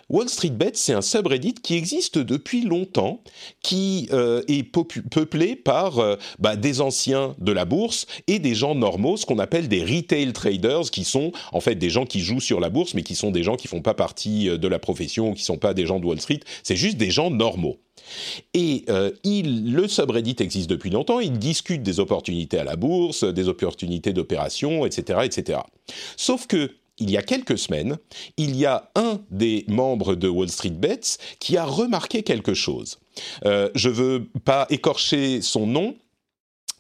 Wall 0.10 0.30
Street 0.30 0.50
Bets, 0.50 0.72
c'est 0.76 0.94
un 0.94 1.02
subreddit 1.02 1.54
qui 1.54 1.76
existe 1.76 2.18
depuis 2.18 2.62
longtemps, 2.64 3.24
qui 3.64 4.10
euh, 4.12 4.42
est 4.48 4.64
peuplé 4.64 5.56
par 5.56 6.00
euh, 6.00 6.16
bah, 6.40 6.56
des 6.56 6.82
anciens 6.82 7.36
de 7.40 7.52
la 7.52 7.66
bourse 7.66 8.06
et 8.28 8.40
des 8.40 8.56
gens 8.56 8.76
normaux, 8.76 9.18
ce 9.18 9.26
qu'on 9.26 9.40
appelle 9.40 9.68
des 9.68 9.84
retail 9.84 10.34
traders, 10.34 10.92
qui 10.92 11.04
sont 11.04 11.32
en 11.52 11.62
fait 11.62 11.76
des 11.76 11.90
gens 11.90 12.06
qui 12.06 12.20
jouent 12.20 12.42
sur 12.42 12.60
la 12.60 12.70
bourse, 12.70 12.94
mais 12.94 13.04
qui 13.04 13.16
sont 13.16 13.32
des 13.32 13.44
gens 13.44 13.56
qui 13.56 13.68
font 13.68 13.82
pas 13.82 13.94
partie 13.94 14.50
euh, 14.50 14.58
de 14.58 14.68
la 14.68 14.80
profession 14.80 15.32
ou 15.32 15.34
qui 15.34 15.44
sont 15.44 15.58
pas 15.58 15.74
des 15.74 15.86
gens 15.86 16.00
de 16.00 16.06
Wall 16.06 16.20
Street. 16.20 16.40
C'est 16.64 16.76
juste 16.76 16.98
des 16.98 17.12
gens 17.12 17.32
normaux. 17.32 17.80
Et 18.54 18.86
il, 19.24 19.74
le 19.74 19.88
subreddit 19.88 20.36
existe 20.40 20.70
depuis 20.70 20.90
longtemps, 20.90 21.20
il 21.20 21.38
discute 21.38 21.84
des 21.84 22.00
opportunités 22.00 22.58
à 22.58 22.64
la 22.64 22.76
bourse, 22.76 23.24
des 23.24 23.48
opportunités 23.48 24.12
d'opération, 24.12 24.86
etc., 24.86 25.20
etc. 25.24 25.60
Sauf 26.18 26.48
que 26.48 26.72
il 26.98 27.10
y 27.10 27.18
a 27.18 27.22
quelques 27.22 27.58
semaines, 27.58 27.98
il 28.38 28.56
y 28.56 28.66
a 28.66 28.92
un 28.96 29.22
des 29.32 29.66
membres 29.68 30.16
de 30.16 30.28
Wall 30.28 30.50
Street 30.50 30.70
Bets 30.70 31.18
qui 31.40 31.58
a 31.58 31.66
remarqué 31.66 32.24
quelque 32.24 32.54
chose. 32.54 33.00
Euh, 33.46 33.70
je 33.76 33.90
ne 33.90 33.94
veux 33.94 34.30
pas 34.44 34.68
écorcher 34.70 35.42
son 35.42 35.66
nom, 35.66 35.96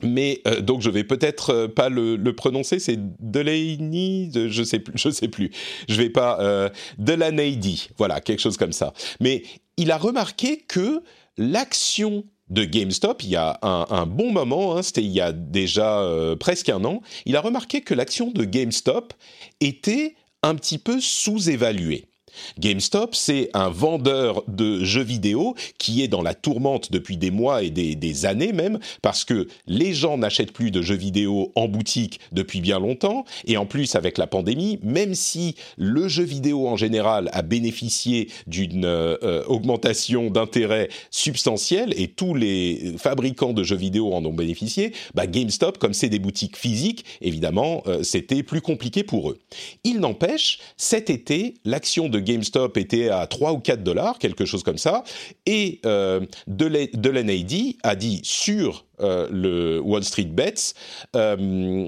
mais 0.04 0.42
euh, 0.48 0.62
donc 0.62 0.82
je 0.82 0.90
vais 0.90 1.04
peut-être 1.04 1.52
euh, 1.52 1.68
pas 1.68 1.90
le, 1.90 2.18
prononcer, 2.34 2.80
c'est 2.80 3.00
Delaney, 3.20 4.32
je 4.34 4.64
sais 4.64 4.80
plus, 4.80 4.94
je 4.98 5.10
sais 5.10 5.28
plus. 5.28 5.52
Je 5.88 5.96
vais 5.96 6.10
pas 6.10 6.40
euh, 6.40 6.70
Delaney, 6.98 7.60
voilà 7.98 8.22
quelque 8.22 8.40
chose 8.40 8.58
comme 8.58 8.74
ça. 8.74 8.94
Mais 9.20 9.44
il 9.78 9.92
a 9.92 9.98
remarqué 9.98 10.58
que 10.58 11.02
l'action 11.38 12.24
de 12.52 12.66
GameStop, 12.66 13.24
il 13.24 13.30
y 13.30 13.36
a 13.38 13.58
un, 13.62 14.06
bon 14.06 14.32
moment, 14.32 14.76
hein, 14.76 14.84
c'était 14.84 15.02
il 15.04 15.12
y 15.12 15.22
a 15.22 15.32
déjà 15.32 16.02
euh, 16.02 16.36
presque 16.36 16.68
un 16.68 16.84
an, 16.84 17.02
il 17.26 17.38
a 17.38 17.42
remarqué 17.42 17.82
que 17.82 17.94
l'action 17.94 18.30
de 18.30 18.44
GameStop 18.44 19.14
était 19.62 20.16
un 20.44 20.56
petit 20.56 20.78
peu 20.78 21.00
sous-évaluée. 21.00 22.11
GameStop, 22.60 23.16
c'est 23.16 23.50
un 23.54 23.70
vendeur 23.70 24.44
de 24.48 24.84
jeux 24.84 25.04
vidéo 25.04 25.56
qui 25.78 26.04
est 26.04 26.08
dans 26.08 26.22
la 26.22 26.34
tourmente 26.34 26.92
depuis 26.92 27.18
des 27.18 27.32
mois 27.32 27.64
et 27.64 27.70
des, 27.70 28.26
années 28.26 28.52
même, 28.52 28.80
parce 29.02 29.24
que 29.24 29.48
les 29.68 29.94
gens 29.94 30.18
n'achètent 30.18 30.52
plus 30.52 30.72
de 30.72 30.82
jeux 30.82 30.96
vidéo 30.96 31.52
en 31.56 31.68
boutique 31.68 32.20
depuis 32.32 32.62
bien 32.62 32.80
longtemps, 32.80 33.26
et 33.46 33.58
en 33.58 33.66
plus 33.66 33.96
avec 33.96 34.18
la 34.18 34.28
pandémie, 34.28 34.80
même 34.84 35.16
si 35.16 35.56
le 35.78 36.08
jeu 36.08 36.24
vidéo 36.24 36.68
en 36.68 36.76
général 36.76 37.30
a 37.34 37.42
bénéficié 37.42 38.30
d'une 38.48 38.86
euh, 38.86 39.44
augmentation 39.48 40.30
d'intérêt 40.30 40.90
substantielle, 41.10 41.94
et 41.98 42.08
tous 42.08 42.36
les 42.36 42.94
fabricants 42.98 43.54
de 43.54 43.64
jeux 43.64 43.76
vidéo 43.76 44.14
en 44.14 44.24
ont 44.26 44.34
bénéficié, 44.34 44.94
bah 45.16 45.28
GameStop, 45.28 45.78
comme 45.78 45.94
c'est 45.94 46.10
des 46.10 46.20
boutiques 46.20 46.58
physiques, 46.58 47.06
évidemment, 47.22 47.84
euh, 47.88 48.04
c'était 48.04 48.44
plus 48.44 48.62
compliqué 48.62 49.04
pour 49.04 49.32
eux. 49.32 49.40
Il 49.84 50.00
n'empêche, 50.00 50.60
cet 50.78 51.10
été, 51.10 51.56
l'action 51.66 52.10
de 52.10 52.20
GameStop 52.22 52.78
était 52.78 53.10
à 53.10 53.28
3 53.28 53.54
ou 53.54 53.60
4 53.60 53.84
dollars, 53.84 54.20
quelque 54.20 54.46
chose 54.46 54.64
comme 54.64 54.78
ça, 54.78 55.04
et 55.46 55.80
euh, 55.86 56.22
Delaney 56.48 57.78
a 57.84 57.96
dit 57.96 58.22
sur 58.24 58.86
euh, 59.02 59.28
le 59.32 59.80
Wall 59.80 60.04
Street 60.04 60.26
Bets 60.26 60.74
euh, 61.16 61.88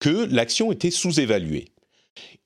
que 0.00 0.26
l'action 0.32 0.72
était 0.72 0.90
sous-évaluée. 0.90 1.66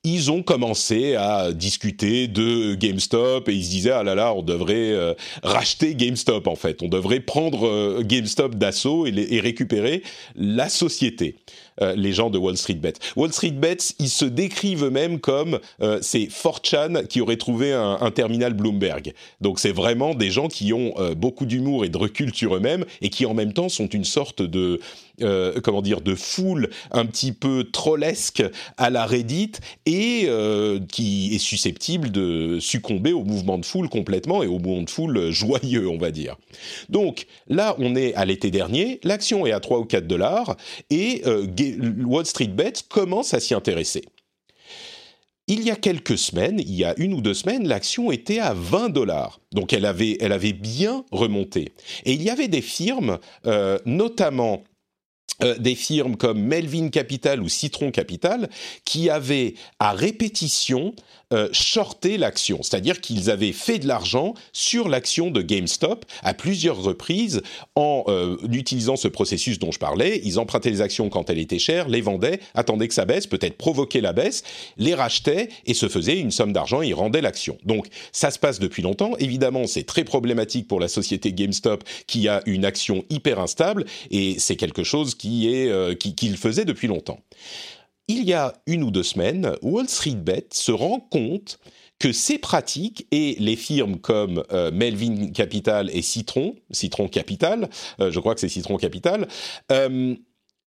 Ils 0.03 0.31
ont 0.31 0.43
commencé 0.43 1.15
à 1.15 1.53
discuter 1.53 2.27
de 2.27 2.75
GameStop 2.75 3.47
et 3.47 3.53
ils 3.53 3.63
se 3.63 3.69
disaient 3.69 3.91
ah 3.91 4.03
là 4.03 4.15
là 4.15 4.33
on 4.33 4.41
devrait 4.41 4.91
euh, 4.91 5.13
racheter 5.43 5.95
GameStop 5.95 6.47
en 6.47 6.55
fait. 6.55 6.83
On 6.83 6.89
devrait 6.89 7.21
prendre 7.21 8.01
GameStop 8.03 8.55
d'assaut 8.55 9.07
et, 9.07 9.13
et, 9.15 9.39
récupérer 9.39 10.03
la 10.35 10.67
société 10.67 11.37
euh, 11.81 11.95
les 11.95 12.13
gens 12.13 12.29
de 12.29 12.37
Wall 12.37 12.57
Street 12.57 12.75
Bets. 12.75 12.93
Wall 13.15 13.31
Street 13.33 13.51
Bets, 13.51 13.93
ils 13.99 14.09
se 14.09 14.25
décrivent 14.25 14.85
eux-mêmes 14.85 15.19
comme 15.19 15.59
euh, 15.81 15.99
4chan 15.99 17.07
qui 17.07 17.21
aurait 17.21 17.37
trouvé 17.37 17.73
un, 17.73 18.11
terminal 18.11 18.53
Bloomberg. 18.53 19.13
Donc 19.41 19.59
c'est 19.59 19.71
vraiment 19.71 20.13
des 20.13 20.29
gens 20.29 20.47
qui 20.47 20.73
ont 20.73 20.93
euh, 20.97 21.15
beaucoup 21.15 21.45
d'humour 21.45 21.85
et 21.85 21.89
de 21.89 21.97
recul 21.97 22.33
sur 22.33 22.55
eux-mêmes 22.55 22.85
et 23.01 23.09
qui 23.09 23.25
en 23.25 23.33
même 23.33 23.53
temps 23.53 23.69
sont 23.69 23.87
une 23.87 24.03
sorte 24.03 24.41
de 24.41 24.79
comment 25.19 25.81
dire 25.81 26.01
de 26.01 26.15
foule 26.15 26.69
un 26.91 27.05
petit 27.05 27.31
peu 27.31 27.65
trollesque 27.71 28.43
à 28.77 28.89
la 28.89 29.05
Reddit 29.05 29.53
et 29.85 30.27
qui 30.91 31.35
est 31.35 31.39
susceptible 31.39 32.11
de 32.11 32.59
succomber 32.59 33.13
au 33.13 33.23
mouvement 33.23 33.57
de 33.57 33.65
foule 33.65 33.89
complètement 33.89 34.43
et 34.43 34.47
au 34.47 34.59
mouvement 34.59 34.83
de 34.83 34.89
foule 34.89 35.31
joyeux 35.31 35.87
on 35.87 35.97
va 35.97 36.11
dire. 36.11 36.35
Donc 36.89 37.27
là 37.47 37.75
on 37.79 37.95
est 37.95 38.13
à 38.15 38.25
l'été 38.25 38.51
dernier, 38.51 38.99
l'action 39.03 39.45
est 39.45 39.51
à 39.51 39.59
3 39.59 39.79
ou 39.79 39.85
4 39.85 40.07
dollars 40.07 40.55
et 40.89 41.23
Wall 42.05 42.25
Street 42.25 42.47
Bets 42.47 42.83
commence 42.89 43.33
à 43.33 43.39
s'y 43.39 43.53
intéresser. 43.53 44.03
Il 45.47 45.61
y 45.61 45.71
a 45.71 45.75
quelques 45.75 46.17
semaines, 46.17 46.59
il 46.59 46.73
y 46.73 46.85
a 46.85 46.93
une 46.97 47.13
ou 47.13 47.19
deux 47.19 47.33
semaines, 47.33 47.67
l'action 47.67 48.13
était 48.13 48.39
à 48.39 48.53
20 48.53 48.89
dollars. 48.89 49.41
Donc 49.51 49.73
elle 49.73 49.85
avait, 49.85 50.17
elle 50.21 50.31
avait 50.31 50.53
bien 50.53 51.03
remonté. 51.11 51.73
Et 52.05 52.13
il 52.13 52.23
y 52.23 52.29
avait 52.29 52.47
des 52.47 52.61
firmes, 52.61 53.19
euh, 53.45 53.77
notamment 53.85 54.63
euh, 55.43 55.57
des 55.57 55.75
firmes 55.75 56.15
comme 56.15 56.41
Melvin 56.41 56.89
Capital 56.89 57.41
ou 57.41 57.49
Citron 57.49 57.91
Capital 57.91 58.49
qui 58.85 59.09
avaient 59.09 59.55
à 59.79 59.91
répétition 59.91 60.95
euh, 61.33 61.49
shorté 61.51 62.17
l'action, 62.17 62.59
c'est-à-dire 62.61 63.01
qu'ils 63.01 63.29
avaient 63.29 63.51
fait 63.51 63.79
de 63.79 63.87
l'argent 63.87 64.33
sur 64.51 64.87
l'action 64.87 65.31
de 65.31 65.41
GameStop 65.41 66.05
à 66.21 66.33
plusieurs 66.33 66.81
reprises 66.81 67.41
en 67.75 68.03
euh, 68.07 68.37
utilisant 68.51 68.95
ce 68.95 69.07
processus 69.07 69.59
dont 69.59 69.71
je 69.71 69.79
parlais. 69.79 70.21
Ils 70.23 70.39
empruntaient 70.39 70.69
les 70.69 70.81
actions 70.81 71.09
quand 71.09 71.29
elles 71.29 71.39
étaient 71.39 71.59
chères, 71.59 71.89
les 71.89 72.01
vendaient, 72.01 72.39
attendaient 72.55 72.87
que 72.87 72.93
ça 72.93 73.05
baisse, 73.05 73.27
peut-être 73.27 73.57
provoquaient 73.57 74.01
la 74.01 74.13
baisse, 74.13 74.43
les 74.77 74.93
rachetaient 74.93 75.49
et 75.65 75.73
se 75.73 75.89
faisaient 75.89 76.19
une 76.19 76.31
somme 76.31 76.53
d'argent 76.53 76.81
et 76.81 76.89
ils 76.89 76.93
rendaient 76.93 77.21
l'action. 77.21 77.57
Donc 77.65 77.87
ça 78.11 78.31
se 78.31 78.39
passe 78.39 78.59
depuis 78.59 78.81
longtemps. 78.81 79.13
Évidemment, 79.19 79.67
c'est 79.67 79.83
très 79.83 80.03
problématique 80.03 80.67
pour 80.67 80.79
la 80.79 80.87
société 80.87 81.33
GameStop 81.33 81.83
qui 82.07 82.27
a 82.27 82.41
une 82.45 82.65
action 82.65 83.03
hyper 83.09 83.39
instable 83.39 83.85
et 84.11 84.35
c'est 84.39 84.55
quelque 84.55 84.83
chose 84.83 85.15
qui 85.15 85.53
est 85.53 85.69
euh, 85.69 85.95
qu'il 85.95 86.37
depuis 86.65 86.87
longtemps. 86.87 87.19
Il 88.07 88.23
y 88.23 88.33
a 88.33 88.53
une 88.67 88.83
ou 88.83 88.91
deux 88.91 89.03
semaines, 89.03 89.55
Wall 89.61 89.87
Street 89.87 90.15
Bet 90.15 90.47
se 90.51 90.71
rend 90.71 90.99
compte 90.99 91.59
que 91.99 92.11
ces 92.11 92.37
pratiques 92.37 93.07
et 93.11 93.35
les 93.39 93.55
firmes 93.55 93.97
comme 93.97 94.43
euh, 94.51 94.71
Melvin 94.71 95.31
Capital 95.31 95.89
et 95.95 96.01
Citron, 96.01 96.55
Citron 96.71 97.07
Capital, 97.07 97.69
euh, 98.01 98.11
je 98.11 98.19
crois 98.19 98.33
que 98.33 98.41
c'est 98.41 98.49
Citron 98.49 98.77
Capital, 98.77 99.27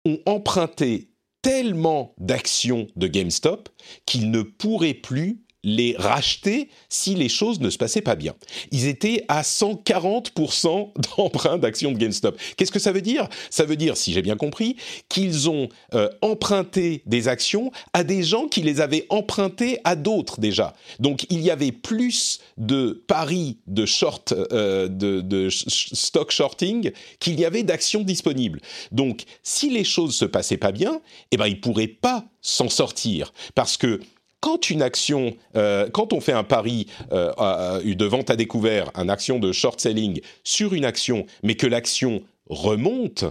ont 0.06 0.20
emprunté 0.26 1.14
tellement 1.44 2.16
d'actions 2.18 2.88
de 2.96 3.08
GameStop 3.08 3.70
qu'ils 4.06 4.32
ne 4.32 4.42
pourraient 4.42 4.94
plus 4.94 5.43
les 5.64 5.96
racheter 5.98 6.70
si 6.90 7.16
les 7.16 7.30
choses 7.30 7.60
ne 7.60 7.70
se 7.70 7.78
passaient 7.78 8.02
pas 8.02 8.16
bien. 8.16 8.36
Ils 8.72 8.88
étaient 8.88 9.24
à 9.28 9.42
140% 9.42 10.92
d'emprunt 11.18 11.58
d'actions 11.58 11.92
de 11.92 11.98
GameStop. 11.98 12.38
Qu'est-ce 12.58 12.72
que 12.72 12.80
ça 12.80 12.92
veut 12.92 13.02
dire? 13.02 13.28
Ça 13.50 13.64
veut 13.66 13.76
dire, 13.76 13.96
si 13.98 14.14
j'ai 14.14 14.22
bien 14.22 14.36
compris, 14.36 14.76
qu'ils 15.10 15.50
ont 15.50 15.70
euh, 15.94 16.10
emprunté 16.22 17.02
des 17.06 17.28
actions 17.28 17.72
à 17.94 18.04
des 18.04 18.24
gens 18.24 18.48
qui 18.48 18.62
les 18.62 18.82
avaient 18.82 19.06
empruntées 19.10 19.80
à 19.84 19.96
d'autres 19.96 20.40
déjà. 20.40 20.74
Donc 21.00 21.26
il 21.30 21.42
y 21.42 21.50
avait 21.50 21.72
plus 21.72 22.40
de 22.58 23.04
paris 23.08 23.58
de 23.68 23.86
short, 23.86 24.34
euh, 24.34 24.88
de, 24.88 25.50
stock 25.50 26.32
shorting 26.32 26.92
qu'il 27.20 27.40
y 27.40 27.46
avait 27.46 27.64
d'actions 27.64 28.02
disponibles. 28.02 28.60
Donc 28.92 29.24
si 29.44 29.70
les 29.70 29.84
choses 29.84 30.16
se 30.16 30.26
passaient 30.26 30.58
pas 30.58 30.72
bien, 30.72 31.02
eh 31.32 31.38
ben 31.38 31.48
ils 31.48 31.60
pourraient 31.60 31.88
pas 31.88 32.26
s'en 32.42 32.70
sortir 32.70 33.34
parce 33.56 33.78
que 33.78 34.02
quand 34.44 34.70
une 34.70 34.82
action, 34.82 35.38
euh, 35.56 35.90
quand 35.90 36.12
on 36.12 36.20
fait 36.20 36.34
un 36.34 36.44
pari 36.44 36.88
euh, 37.14 37.82
de 37.82 38.06
vente 38.06 38.30
à 38.30 38.36
découvert, 38.36 38.92
une 38.94 39.10
action 39.10 39.40
de 39.40 39.54
short 39.54 39.80
selling 39.80 40.20
sur 40.44 40.74
une 40.74 40.84
action, 40.84 41.26
mais 41.44 41.56
que 41.56 41.66
l'action 41.66 42.22
remonte, 42.50 43.24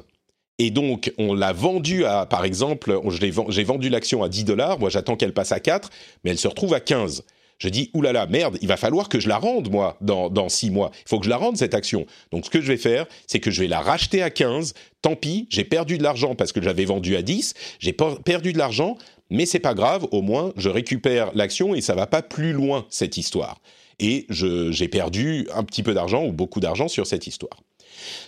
et 0.59 0.71
donc 0.71 1.13
on 1.19 1.35
l'a 1.35 1.53
vendue 1.53 2.07
à, 2.07 2.25
par 2.25 2.47
exemple, 2.47 2.99
j'ai 3.11 3.63
vendu 3.63 3.91
l'action 3.91 4.23
à 4.23 4.31
10 4.31 4.45
dollars, 4.45 4.79
moi 4.79 4.89
j'attends 4.89 5.17
qu'elle 5.17 5.35
passe 5.35 5.53
à 5.53 5.61
4, 5.61 5.91
mais 6.25 6.31
elle 6.31 6.39
se 6.39 6.49
retrouve 6.49 6.73
à 6.73 6.81
15. 6.81 7.25
Je 7.59 7.69
dis, 7.69 7.91
oulala, 7.95 8.27
merde, 8.27 8.59
il 8.61 8.67
va 8.67 8.77
falloir 8.77 9.09
que 9.09 9.21
je 9.21 9.29
la 9.29 9.39
rende, 9.39 9.71
moi, 9.71 9.97
dans, 10.01 10.31
dans 10.31 10.49
6 10.49 10.71
mois. 10.71 10.91
Il 11.07 11.09
faut 11.09 11.21
que 11.21 11.27
je 11.27 11.31
la 11.31 11.37
rende, 11.37 11.57
cette 11.57 11.75
action. 11.75 12.07
Donc, 12.33 12.45
ce 12.45 12.51
que 12.51 12.61
je 12.61 12.67
vais 12.67 12.77
faire, 12.77 13.07
c'est 13.29 13.39
que 13.39 13.53
je 13.53 13.61
vais 13.61 13.69
la 13.69 13.81
racheter 13.81 14.21
à 14.21 14.31
15. 14.31 14.75
Tant 15.01 15.15
pis, 15.15 15.47
j'ai 15.49 15.63
perdu 15.63 15.97
de 15.97 16.03
l'argent 16.03 16.35
parce 16.35 16.51
que 16.51 16.61
j'avais 16.61 16.85
vendu 16.85 17.15
à 17.15 17.23
10. 17.23 17.55
J'ai 17.79 17.93
perdu 17.93 18.53
de 18.53 18.59
l'argent, 18.59 18.99
mais 19.33 19.47
c'est 19.47 19.59
pas 19.59 19.75
grave, 19.75 20.07
au 20.13 20.23
moins 20.23 20.53
je 20.57 20.69
récupère 20.69 21.35
l'action 21.35 21.75
et 21.75 21.81
ça 21.81 21.95
va 21.95 22.07
pas 22.07 22.23
plus 22.23 22.53
loin 22.53 22.87
cette 22.91 23.17
histoire. 23.17 23.61
Et 23.99 24.27
j'ai 24.29 24.89
perdu 24.89 25.49
un 25.55 25.65
petit 25.65 25.83
peu 25.83 25.95
d'argent 25.95 26.25
ou 26.25 26.33
beaucoup 26.33 26.61
d'argent 26.61 26.89
sur 26.89 27.07
cette 27.07 27.27
histoire. 27.27 27.61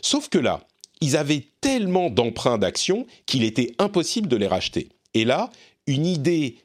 Sauf 0.03 0.29
que 0.29 0.39
là, 0.39 0.61
ils 1.01 1.17
avaient 1.17 1.47
tellement 1.61 2.11
d'emprunts 2.11 2.59
d'actions 2.59 3.07
qu'il 3.27 3.45
était 3.45 3.75
impossible 3.79 4.29
de 4.29 4.37
les 4.37 4.47
racheter. 4.47 4.89
Et 5.13 5.25
là, 5.25 5.51
une 5.87 6.07
idée 6.07 6.59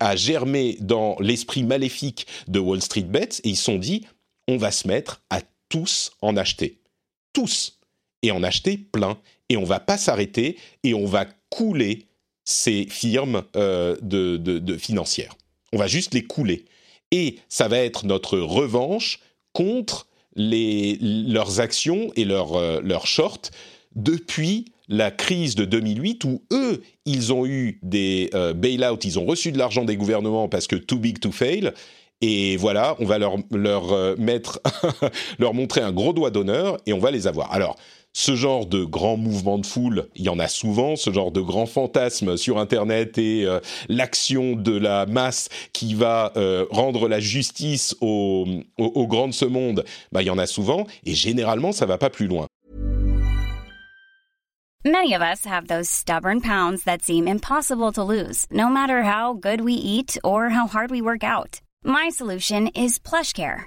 a 0.00 0.16
germé 0.16 0.76
dans 0.80 1.16
l'esprit 1.20 1.64
maléfique 1.64 2.26
de 2.48 2.58
Wall 2.58 2.82
Street 2.82 3.02
Bets 3.02 3.40
et 3.44 3.50
ils 3.50 3.56
se 3.56 3.64
sont 3.64 3.78
dit 3.78 4.06
on 4.48 4.56
va 4.56 4.72
se 4.72 4.88
mettre 4.88 5.22
à 5.30 5.40
tous 5.68 6.12
en 6.22 6.36
acheter. 6.36 6.80
Tous. 7.32 7.78
Et 8.22 8.30
en 8.30 8.42
acheter 8.42 8.76
plein. 8.76 9.18
Et 9.48 9.56
on 9.56 9.64
va 9.64 9.80
pas 9.80 9.96
s'arrêter 9.96 10.58
et 10.82 10.94
on 10.94 11.06
va 11.06 11.26
couler 11.50 12.06
ces 12.50 12.86
firmes 12.90 13.42
euh, 13.56 13.96
de, 14.02 14.76
financières. 14.76 15.34
On 15.72 15.78
va 15.78 15.86
juste 15.86 16.14
les 16.14 16.24
couler. 16.24 16.64
Et 17.12 17.36
ça 17.48 17.68
va 17.68 17.78
être 17.78 18.06
notre 18.06 18.38
revanche 18.38 19.20
contre 19.52 20.08
les, 20.34 20.98
leurs 21.00 21.60
actions 21.60 22.10
et 22.16 22.24
leurs, 22.24 22.56
euh, 22.56 22.80
shorts 23.04 23.50
depuis 23.94 24.66
la 24.88 25.10
crise 25.10 25.54
de 25.54 25.64
2008 25.64 26.24
où 26.24 26.42
eux, 26.52 26.82
ils 27.04 27.32
ont 27.32 27.46
eu 27.46 27.78
des 27.82 28.30
euh, 28.34 28.52
bailouts, 28.52 28.98
ils 29.04 29.18
ont 29.18 29.24
reçu 29.24 29.52
de 29.52 29.58
l'argent 29.58 29.84
des 29.84 29.96
gouvernements 29.96 30.48
parce 30.48 30.66
que 30.66 30.76
too 30.76 30.98
big 30.98 31.20
to 31.20 31.30
fail. 31.30 31.72
Et 32.20 32.56
voilà, 32.56 32.96
on 32.98 33.06
va 33.06 33.18
leur, 33.18 33.36
leur 33.52 34.18
mettre, 34.18 34.60
leur 35.38 35.54
montrer 35.54 35.80
un 35.80 35.92
gros 35.92 36.12
doigt 36.12 36.30
d'honneur 36.30 36.78
et 36.84 36.92
on 36.92 36.98
va 36.98 37.10
les 37.10 37.26
avoir. 37.26 37.52
Alors, 37.52 37.76
ce 38.12 38.34
genre 38.34 38.66
de 38.66 38.84
grand 38.84 39.16
mouvement 39.16 39.58
de 39.58 39.66
foule, 39.66 40.08
il 40.16 40.24
y 40.24 40.28
en 40.28 40.38
a 40.38 40.48
souvent, 40.48 40.96
ce 40.96 41.12
genre 41.12 41.30
de 41.30 41.40
grand 41.40 41.66
fantasme 41.66 42.36
sur 42.36 42.58
Internet 42.58 43.18
et 43.18 43.44
euh, 43.44 43.60
l'action 43.88 44.56
de 44.56 44.76
la 44.76 45.06
masse 45.06 45.48
qui 45.72 45.94
va 45.94 46.32
euh, 46.36 46.66
rendre 46.70 47.08
la 47.08 47.20
justice 47.20 47.96
au, 48.00 48.46
au, 48.78 48.84
au 48.84 49.06
grand 49.06 49.28
de 49.28 49.32
ce 49.32 49.44
monde, 49.44 49.84
bah, 50.12 50.22
il 50.22 50.26
y 50.26 50.30
en 50.30 50.38
a 50.38 50.46
souvent, 50.46 50.86
et 51.04 51.14
généralement, 51.14 51.72
ça 51.72 51.86
va 51.86 51.98
pas 51.98 52.10
plus 52.10 52.26
loin. 52.26 52.46
Many 54.82 55.12
of 55.12 55.20
us 55.20 55.44
have 55.44 55.68
those 55.68 55.90
stubborn 55.90 56.40
pounds 56.40 56.84
that 56.84 57.02
seem 57.02 57.28
impossible 57.28 57.92
to 57.92 58.02
lose, 58.02 58.46
no 58.50 58.70
matter 58.70 59.02
how 59.02 59.34
good 59.34 59.60
we 59.60 59.74
eat 59.74 60.16
or 60.24 60.48
how 60.48 60.66
hard 60.66 60.90
we 60.90 61.02
work 61.02 61.22
out. 61.22 61.60
My 61.84 62.08
solution 62.08 62.68
is 62.68 62.98
PlushCare. 62.98 63.66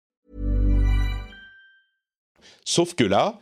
Sauf 2.65 2.93
que 2.93 3.03
là, 3.03 3.39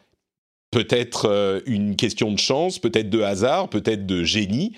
peut-être 0.71 1.25
euh, 1.25 1.61
une 1.65 1.95
question 1.95 2.31
de 2.31 2.39
chance, 2.39 2.79
peut-être 2.79 3.09
de 3.09 3.21
hasard, 3.21 3.69
peut-être 3.69 4.05
de 4.05 4.23
génie, 4.23 4.73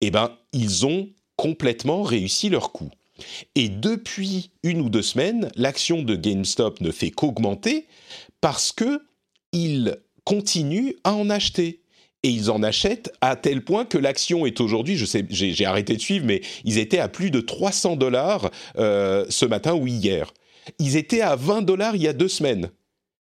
eh 0.00 0.10
ben, 0.10 0.36
ils 0.52 0.86
ont 0.86 1.08
complètement 1.36 2.02
réussi 2.02 2.48
leur 2.48 2.72
coup. 2.72 2.90
Et 3.54 3.68
depuis 3.68 4.50
une 4.62 4.80
ou 4.80 4.90
deux 4.90 5.02
semaines, 5.02 5.50
l'action 5.56 6.02
de 6.02 6.16
GameStop 6.16 6.80
ne 6.80 6.90
fait 6.90 7.10
qu'augmenter 7.10 7.86
parce 8.40 8.72
que 8.72 9.00
ils 9.52 9.96
continuent 10.24 10.92
à 11.04 11.14
en 11.14 11.30
acheter. 11.30 11.80
Et 12.22 12.28
ils 12.28 12.50
en 12.50 12.62
achètent 12.62 13.12
à 13.20 13.36
tel 13.36 13.62
point 13.62 13.84
que 13.84 13.98
l'action 13.98 14.46
est 14.46 14.60
aujourd'hui, 14.60 14.96
je 14.96 15.04
sais, 15.04 15.24
j'ai 15.30 15.64
arrêté 15.64 15.94
de 15.94 16.00
suivre, 16.00 16.26
mais 16.26 16.40
ils 16.64 16.78
étaient 16.78 16.98
à 16.98 17.08
plus 17.08 17.30
de 17.30 17.40
300 17.40 17.96
dollars 17.96 18.50
euh, 18.78 19.24
ce 19.28 19.46
matin 19.46 19.74
ou 19.74 19.86
hier. 19.86 20.32
Ils 20.78 20.96
étaient 20.96 21.20
à 21.20 21.36
20 21.36 21.62
dollars 21.62 21.94
il 21.94 22.02
y 22.02 22.08
a 22.08 22.12
deux 22.12 22.28
semaines. 22.28 22.70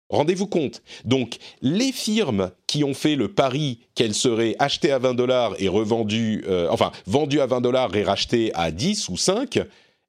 Rendez-vous 0.09 0.47
compte. 0.47 0.83
Donc, 1.03 1.37
les 1.61 1.91
firmes 1.91 2.51
qui 2.67 2.83
ont 2.83 2.93
fait 2.93 3.15
le 3.15 3.33
pari 3.33 3.79
qu'elles 3.95 4.13
seraient 4.13 4.55
achetées 4.59 4.91
à 4.91 4.99
20 4.99 5.15
dollars 5.15 5.55
et 5.57 5.67
revendues, 5.67 6.43
euh, 6.47 6.67
enfin, 6.69 6.91
vendues 7.07 7.41
à 7.41 7.47
20 7.47 7.61
dollars 7.61 7.95
et 7.95 8.03
rachetées 8.03 8.51
à 8.53 8.71
10 8.71 9.09
ou 9.09 9.17
5, 9.17 9.59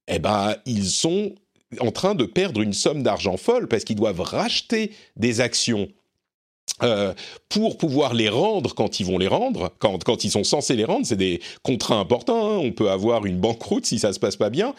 eh 0.09 0.19
ben, 0.19 0.55
ils 0.67 0.85
sont 0.85 1.35
en 1.81 1.91
train 1.91 2.15
de 2.15 2.25
perdre 2.25 2.61
une 2.61 2.75
somme 2.75 3.03
d'argent 3.03 3.37
folle 3.37 3.69
parce 3.69 3.85
qu'ils 3.85 3.97
doivent 3.97 4.21
racheter 4.21 4.93
des 5.17 5.41
actions 5.41 5.89
euh, 6.83 7.15
pour 7.49 7.79
pouvoir 7.79 8.13
les 8.13 8.29
rendre 8.29 8.75
quand 8.75 9.01
ils 9.01 9.07
vont 9.07 9.17
les 9.17 9.29
rendre, 9.29 9.73
quand, 9.79 10.25
ils 10.25 10.31
sont 10.31 10.45
censés 10.45 10.77
les 10.77 10.85
rendre, 10.85 11.07
c'est 11.07 11.17
des 11.17 11.41
contrats 11.63 11.99
importants. 11.99 12.53
hein. 12.53 12.59
On 12.59 12.71
peut 12.71 12.91
avoir 12.91 13.25
une 13.25 13.39
banqueroute 13.39 13.87
si 13.87 13.99
ça 13.99 14.13
se 14.13 14.19
passe 14.19 14.37
pas 14.37 14.51
bien. 14.51 14.75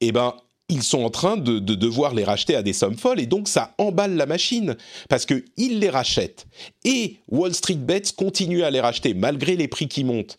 Eh 0.00 0.12
ben, 0.12 0.34
ils 0.68 0.82
sont 0.82 1.02
en 1.02 1.10
train 1.10 1.36
de, 1.36 1.58
de 1.58 1.74
devoir 1.74 2.14
les 2.14 2.24
racheter 2.24 2.56
à 2.56 2.62
des 2.62 2.72
sommes 2.72 2.96
folles 2.96 3.20
et 3.20 3.26
donc 3.26 3.48
ça 3.48 3.74
emballe 3.78 4.16
la 4.16 4.26
machine 4.26 4.76
parce 5.08 5.26
que 5.26 5.44
ils 5.56 5.78
les 5.78 5.90
rachètent 5.90 6.46
et 6.84 7.16
Wall 7.28 7.54
Street 7.54 7.74
Bets 7.74 8.12
continue 8.16 8.62
à 8.62 8.70
les 8.70 8.80
racheter 8.80 9.14
malgré 9.14 9.56
les 9.56 9.68
prix 9.68 9.88
qui 9.88 10.04
montent. 10.04 10.38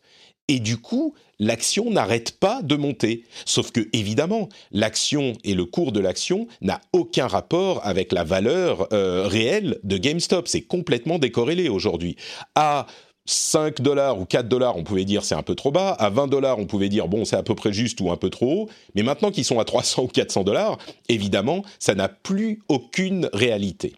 Et 0.49 0.59
du 0.59 0.77
coup, 0.77 1.13
l'action 1.39 1.91
n'arrête 1.91 2.39
pas 2.39 2.61
de 2.61 2.75
monter. 2.75 3.25
Sauf 3.45 3.71
que, 3.71 3.89
évidemment, 3.91 4.47
l'action 4.71 5.33
et 5.43 5.53
le 5.53 5.65
cours 5.65 5.91
de 5.91 5.99
l'action 5.99 6.47
n'a 6.61 6.79
aucun 6.93 7.27
rapport 7.27 7.85
avec 7.85 8.13
la 8.13 8.23
valeur 8.23 8.87
euh, 8.93 9.27
réelle 9.27 9.77
de 9.83 9.97
GameStop. 9.97 10.47
C'est 10.47 10.61
complètement 10.61 11.19
décorrélé 11.19 11.67
aujourd'hui. 11.67 12.15
À 12.55 12.87
5 13.27 13.81
dollars 13.81 14.19
ou 14.19 14.25
4 14.25 14.47
dollars, 14.47 14.77
on 14.77 14.83
pouvait 14.83 15.05
dire 15.05 15.23
c'est 15.23 15.35
un 15.35 15.43
peu 15.43 15.53
trop 15.53 15.71
bas. 15.71 15.91
À 15.91 16.09
20 16.09 16.27
dollars, 16.27 16.57
on 16.57 16.65
pouvait 16.65 16.89
dire 16.89 17.07
bon, 17.07 17.25
c'est 17.25 17.35
à 17.35 17.43
peu 17.43 17.53
près 17.53 17.73
juste 17.73 18.01
ou 18.01 18.09
un 18.09 18.17
peu 18.17 18.29
trop 18.29 18.63
haut. 18.63 18.69
Mais 18.95 19.03
maintenant 19.03 19.29
qu'ils 19.29 19.45
sont 19.45 19.59
à 19.59 19.65
300 19.65 20.03
ou 20.03 20.07
400 20.07 20.43
dollars, 20.43 20.77
évidemment, 21.09 21.63
ça 21.77 21.93
n'a 21.93 22.07
plus 22.07 22.61
aucune 22.69 23.29
réalité. 23.33 23.95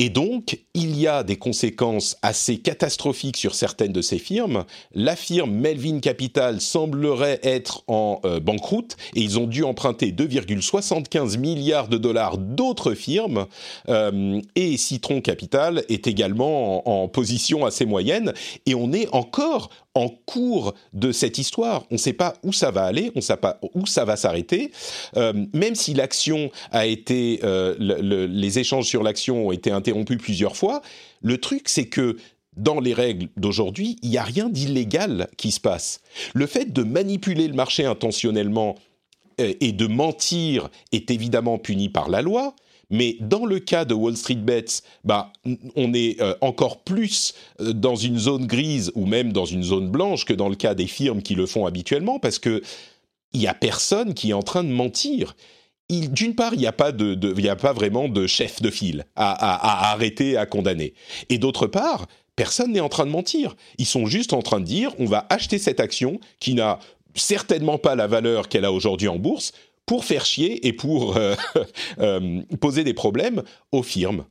Et 0.00 0.10
donc, 0.10 0.60
il 0.74 0.96
y 0.96 1.08
a 1.08 1.24
des 1.24 1.36
conséquences 1.36 2.16
assez 2.22 2.58
catastrophiques 2.58 3.36
sur 3.36 3.56
certaines 3.56 3.92
de 3.92 4.00
ces 4.00 4.18
firmes. 4.18 4.64
La 4.94 5.16
firme 5.16 5.50
Melvin 5.50 5.98
Capital 5.98 6.60
semblerait 6.60 7.40
être 7.42 7.82
en 7.88 8.20
euh, 8.24 8.38
banqueroute 8.38 8.96
et 9.16 9.20
ils 9.20 9.40
ont 9.40 9.48
dû 9.48 9.64
emprunter 9.64 10.12
2,75 10.12 11.36
milliards 11.38 11.88
de 11.88 11.98
dollars 11.98 12.38
d'autres 12.38 12.94
firmes. 12.94 13.46
Euh, 13.88 14.40
et 14.54 14.76
Citron 14.76 15.20
Capital 15.20 15.82
est 15.88 16.06
également 16.06 16.86
en, 16.88 17.02
en 17.02 17.08
position 17.08 17.66
assez 17.66 17.84
moyenne. 17.84 18.32
Et 18.66 18.76
on 18.76 18.92
est 18.92 19.08
encore 19.12 19.70
en 19.94 20.08
cours 20.08 20.74
de 20.92 21.10
cette 21.12 21.38
histoire. 21.38 21.84
On 21.90 21.94
ne 21.94 21.98
sait 21.98 22.12
pas 22.12 22.34
où 22.44 22.52
ça 22.52 22.70
va 22.70 22.84
aller, 22.84 23.10
on 23.14 23.18
ne 23.18 23.22
sait 23.22 23.36
pas 23.36 23.58
où 23.74 23.86
ça 23.86 24.04
va 24.04 24.16
s'arrêter. 24.16 24.70
Euh, 25.16 25.32
même 25.52 25.74
si 25.74 25.94
l'action 25.94 26.50
a 26.70 26.86
été, 26.86 27.40
euh, 27.42 27.74
le- 27.78 28.00
le- 28.00 28.26
les 28.26 28.58
échanges 28.58 28.86
sur 28.86 29.02
l'action 29.02 29.48
ont 29.48 29.52
été 29.52 29.70
interrompus 29.70 30.18
plusieurs 30.18 30.56
fois, 30.56 30.82
le 31.20 31.38
truc 31.38 31.68
c'est 31.68 31.86
que 31.88 32.16
dans 32.56 32.80
les 32.80 32.92
règles 32.94 33.28
d'aujourd'hui, 33.36 33.98
il 34.02 34.10
n'y 34.10 34.18
a 34.18 34.22
rien 34.24 34.48
d'illégal 34.48 35.28
qui 35.36 35.52
se 35.52 35.60
passe. 35.60 36.00
Le 36.34 36.46
fait 36.46 36.72
de 36.72 36.82
manipuler 36.82 37.46
le 37.48 37.54
marché 37.54 37.84
intentionnellement 37.84 38.74
euh, 39.40 39.54
et 39.60 39.72
de 39.72 39.86
mentir 39.86 40.68
est 40.92 41.10
évidemment 41.10 41.58
puni 41.58 41.88
par 41.88 42.08
la 42.08 42.20
loi. 42.22 42.54
Mais 42.90 43.16
dans 43.20 43.44
le 43.44 43.58
cas 43.58 43.84
de 43.84 43.94
Wall 43.94 44.16
Street 44.16 44.36
Bets, 44.36 44.82
bah, 45.04 45.32
on 45.76 45.92
est 45.92 46.20
euh, 46.20 46.34
encore 46.40 46.80
plus 46.80 47.34
euh, 47.60 47.72
dans 47.72 47.96
une 47.96 48.18
zone 48.18 48.46
grise 48.46 48.90
ou 48.94 49.06
même 49.06 49.32
dans 49.32 49.44
une 49.44 49.62
zone 49.62 49.88
blanche 49.90 50.24
que 50.24 50.32
dans 50.32 50.48
le 50.48 50.56
cas 50.56 50.74
des 50.74 50.86
firmes 50.86 51.22
qui 51.22 51.34
le 51.34 51.46
font 51.46 51.66
habituellement, 51.66 52.18
parce 52.18 52.38
que 52.38 52.62
il 53.34 53.42
y 53.42 53.46
a 53.46 53.54
personne 53.54 54.14
qui 54.14 54.30
est 54.30 54.34
en 54.34 54.42
train 54.42 54.64
de 54.64 54.70
mentir. 54.70 55.36
D'une 55.90 56.34
part, 56.34 56.54
il 56.54 56.60
n'y 56.60 56.66
a 56.66 56.72
pas 56.72 56.92
de, 56.92 57.48
a 57.48 57.56
pas 57.56 57.72
vraiment 57.72 58.08
de 58.08 58.26
chef 58.26 58.60
de 58.62 58.70
file 58.70 59.06
à 59.16 59.90
arrêter, 59.90 60.36
à 60.36 60.46
condamner. 60.46 60.94
Et 61.28 61.38
d'autre 61.38 61.66
part, 61.66 62.06
personne 62.36 62.72
n'est 62.72 62.80
en 62.80 62.88
train 62.88 63.04
de 63.04 63.10
mentir. 63.10 63.56
Ils 63.78 63.86
sont 63.86 64.06
juste 64.06 64.32
en 64.32 64.42
train 64.42 64.60
de 64.60 64.64
dire, 64.64 64.92
on 64.98 65.06
va 65.06 65.26
acheter 65.28 65.58
cette 65.58 65.80
action 65.80 66.20
qui 66.40 66.54
n'a 66.54 66.78
certainement 67.14 67.78
pas 67.78 67.96
la 67.96 68.06
valeur 68.06 68.48
qu'elle 68.48 68.64
a 68.64 68.72
aujourd'hui 68.72 69.08
en 69.08 69.16
bourse 69.16 69.52
pour 69.88 70.04
faire 70.04 70.26
chier 70.26 70.68
et 70.68 70.72
pour 70.74 71.16
euh, 71.16 71.34
euh, 71.98 72.42
poser 72.60 72.84
des 72.84 72.94
problèmes 72.94 73.42
aux 73.72 73.82
firmes. 73.82 74.26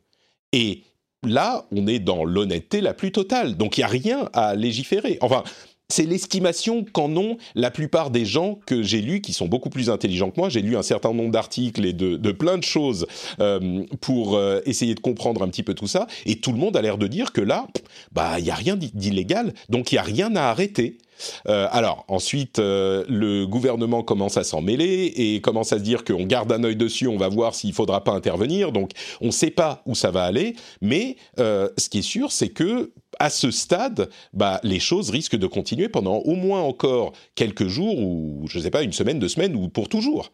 Et 0.54 0.84
là, 1.24 1.66
on 1.72 1.88
est 1.88 2.00
dans 2.00 2.24
l'honnêteté 2.24 2.80
la 2.80 2.94
plus 2.94 3.12
totale. 3.12 3.58
Donc 3.58 3.78
il 3.78 3.82
n'y 3.82 3.86
a 3.86 3.88
rien 3.88 4.30
à 4.34 4.54
légiférer. 4.54 5.18
Enfin, 5.20 5.44
c'est 5.90 6.06
l'estimation 6.06 6.86
qu'en 6.86 7.16
ont 7.16 7.38
la 7.56 7.72
plupart 7.72 8.12
des 8.12 8.24
gens 8.24 8.60
que 8.68 8.84
j'ai 8.84 9.02
lus, 9.02 9.22
qui 9.22 9.34
sont 9.34 9.48
beaucoup 9.48 9.70
plus 9.72 9.90
intelligents 9.90 10.30
que 10.30 10.40
moi. 10.40 10.50
J'ai 10.50 10.62
lu 10.62 10.78
un 10.78 10.84
certain 10.84 11.12
nombre 11.12 11.32
d'articles 11.32 11.86
et 11.86 11.94
de, 11.94 12.32
plein 12.34 12.60
de 12.60 12.64
choses 12.64 13.08
euh, 13.40 13.84
pour 14.00 14.40
essayer 14.66 14.94
de 14.94 15.00
comprendre 15.00 15.42
un 15.42 15.48
petit 15.48 15.64
peu 15.64 15.74
tout 15.74 15.88
ça. 15.88 16.06
Et 16.28 16.40
tout 16.40 16.52
le 16.52 16.60
monde 16.60 16.78
a 16.78 16.82
l'air 16.84 17.00
de 17.00 17.08
dire 17.08 17.32
que 17.32 17.42
là, 17.42 17.68
bah, 18.12 18.38
il 18.38 18.44
n'y 18.44 18.52
a 18.52 18.56
rien 18.56 18.76
d'i- 18.76 18.92
d'illégal, 18.94 19.54
donc 19.70 19.92
il 19.92 19.96
n'y 19.96 20.00
a 20.00 20.04
rien 20.04 20.36
à 20.36 20.44
arrêter. 20.50 20.98
Euh, 21.48 21.68
alors 21.72 22.06
ensuite, 22.08 22.60
euh, 22.60 23.04
le 23.08 23.46
gouvernement 23.46 24.04
commence 24.04 24.38
à 24.38 24.44
s'en 24.44 24.62
mêler 24.62 25.14
et 25.16 25.42
commence 25.42 25.74
à 25.74 25.78
se 25.78 25.84
dire 25.84 26.04
qu'on 26.04 26.26
garde 26.26 26.52
un 26.52 26.64
œil 26.64 26.76
dessus, 26.76 27.08
on 27.08 27.18
va 27.18 27.30
voir 27.30 27.56
s'il 27.56 27.74
faudra 27.74 28.04
pas 28.04 28.12
intervenir. 28.12 28.72
Donc 28.72 28.92
on 29.22 29.28
ne 29.28 29.32
sait 29.32 29.52
pas 29.52 29.82
où 29.86 29.96
ça 29.96 30.12
va 30.12 30.24
aller, 30.24 30.56
mais 30.82 31.18
euh, 31.40 31.70
ce 31.78 31.90
qui 31.90 32.00
est 32.00 32.04
sûr, 32.04 32.32
c'est 32.32 32.50
que 32.50 32.92
à 33.20 33.30
ce 33.30 33.50
stade, 33.50 34.10
bah, 34.34 34.60
les 34.64 34.80
choses 34.80 35.10
risquent 35.10 35.38
de 35.38 35.48
continuer 35.48 35.90
pendant 35.90 36.18
au 36.18 36.36
moins 36.36 36.62
encore 36.62 37.14
quelques 37.34 37.68
jours 37.68 37.98
ou 37.98 38.46
je 38.48 38.60
ne 38.60 38.64
sais 38.64 38.70
pas 38.70 38.84
une 38.84 38.94
semaine, 38.94 39.18
deux 39.18 39.30
semaines 39.30 39.56
ou 39.56 39.70
pour 39.70 39.90
toujours. 39.90 40.32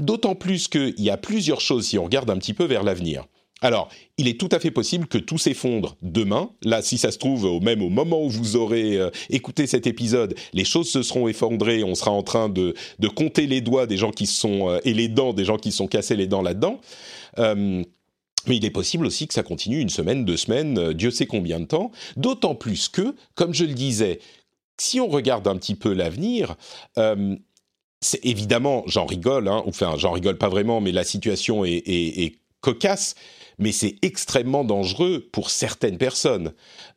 D'autant 0.00 0.34
plus 0.34 0.68
qu'il 0.68 1.00
y 1.00 1.10
a 1.10 1.16
plusieurs 1.16 1.60
choses 1.60 1.86
si 1.86 1.98
on 1.98 2.04
regarde 2.04 2.30
un 2.30 2.38
petit 2.38 2.54
peu 2.54 2.64
vers 2.64 2.82
l'avenir. 2.82 3.24
Alors, 3.62 3.90
il 4.16 4.26
est 4.26 4.40
tout 4.40 4.48
à 4.52 4.58
fait 4.58 4.70
possible 4.70 5.06
que 5.06 5.18
tout 5.18 5.36
s'effondre 5.36 5.96
demain. 6.02 6.50
Là, 6.62 6.80
si 6.80 6.96
ça 6.96 7.12
se 7.12 7.18
trouve, 7.18 7.60
même 7.62 7.82
au 7.82 7.90
moment 7.90 8.22
où 8.22 8.30
vous 8.30 8.56
aurez 8.56 8.96
euh, 8.96 9.10
écouté 9.28 9.66
cet 9.66 9.86
épisode, 9.86 10.34
les 10.54 10.64
choses 10.64 10.88
se 10.88 11.02
seront 11.02 11.28
effondrées. 11.28 11.84
On 11.84 11.94
sera 11.94 12.10
en 12.10 12.22
train 12.22 12.48
de, 12.48 12.74
de 12.98 13.08
compter 13.08 13.46
les 13.46 13.60
doigts 13.60 13.86
des 13.86 13.98
gens 13.98 14.12
qui 14.12 14.26
sont 14.26 14.70
euh, 14.70 14.78
et 14.84 14.94
les 14.94 15.08
dents 15.08 15.34
des 15.34 15.44
gens 15.44 15.58
qui 15.58 15.72
sont 15.72 15.88
cassés 15.88 16.16
les 16.16 16.26
dents 16.26 16.40
là-dedans. 16.40 16.80
Euh, 17.38 17.82
mais 18.46 18.56
il 18.56 18.64
est 18.64 18.70
possible 18.70 19.04
aussi 19.04 19.28
que 19.28 19.34
ça 19.34 19.42
continue 19.42 19.80
une 19.80 19.90
semaine, 19.90 20.24
deux 20.24 20.38
semaines, 20.38 20.94
Dieu 20.94 21.10
sait 21.10 21.26
combien 21.26 21.60
de 21.60 21.66
temps. 21.66 21.90
D'autant 22.16 22.54
plus 22.54 22.88
que, 22.88 23.14
comme 23.34 23.52
je 23.52 23.66
le 23.66 23.74
disais, 23.74 24.20
si 24.78 24.98
on 24.98 25.08
regarde 25.08 25.46
un 25.46 25.56
petit 25.56 25.74
peu 25.74 25.92
l'avenir, 25.92 26.56
c'est 28.00 28.24
évidemment, 28.24 28.82
j'en 28.86 29.04
rigole, 29.04 29.46
hein, 29.46 29.62
enfin, 29.66 29.96
j'en 29.98 30.12
rigole 30.12 30.38
pas 30.38 30.48
vraiment, 30.48 30.80
mais 30.80 30.90
la 30.90 31.04
situation 31.04 31.66
est 31.66 32.38
cocasse, 32.62 33.14
mais 33.60 33.72
c'est 33.72 33.96
extrêmement 34.02 34.64
dangereux 34.64 35.28
pour 35.30 35.50
certaines 35.50 35.98
personnes. 35.98 36.52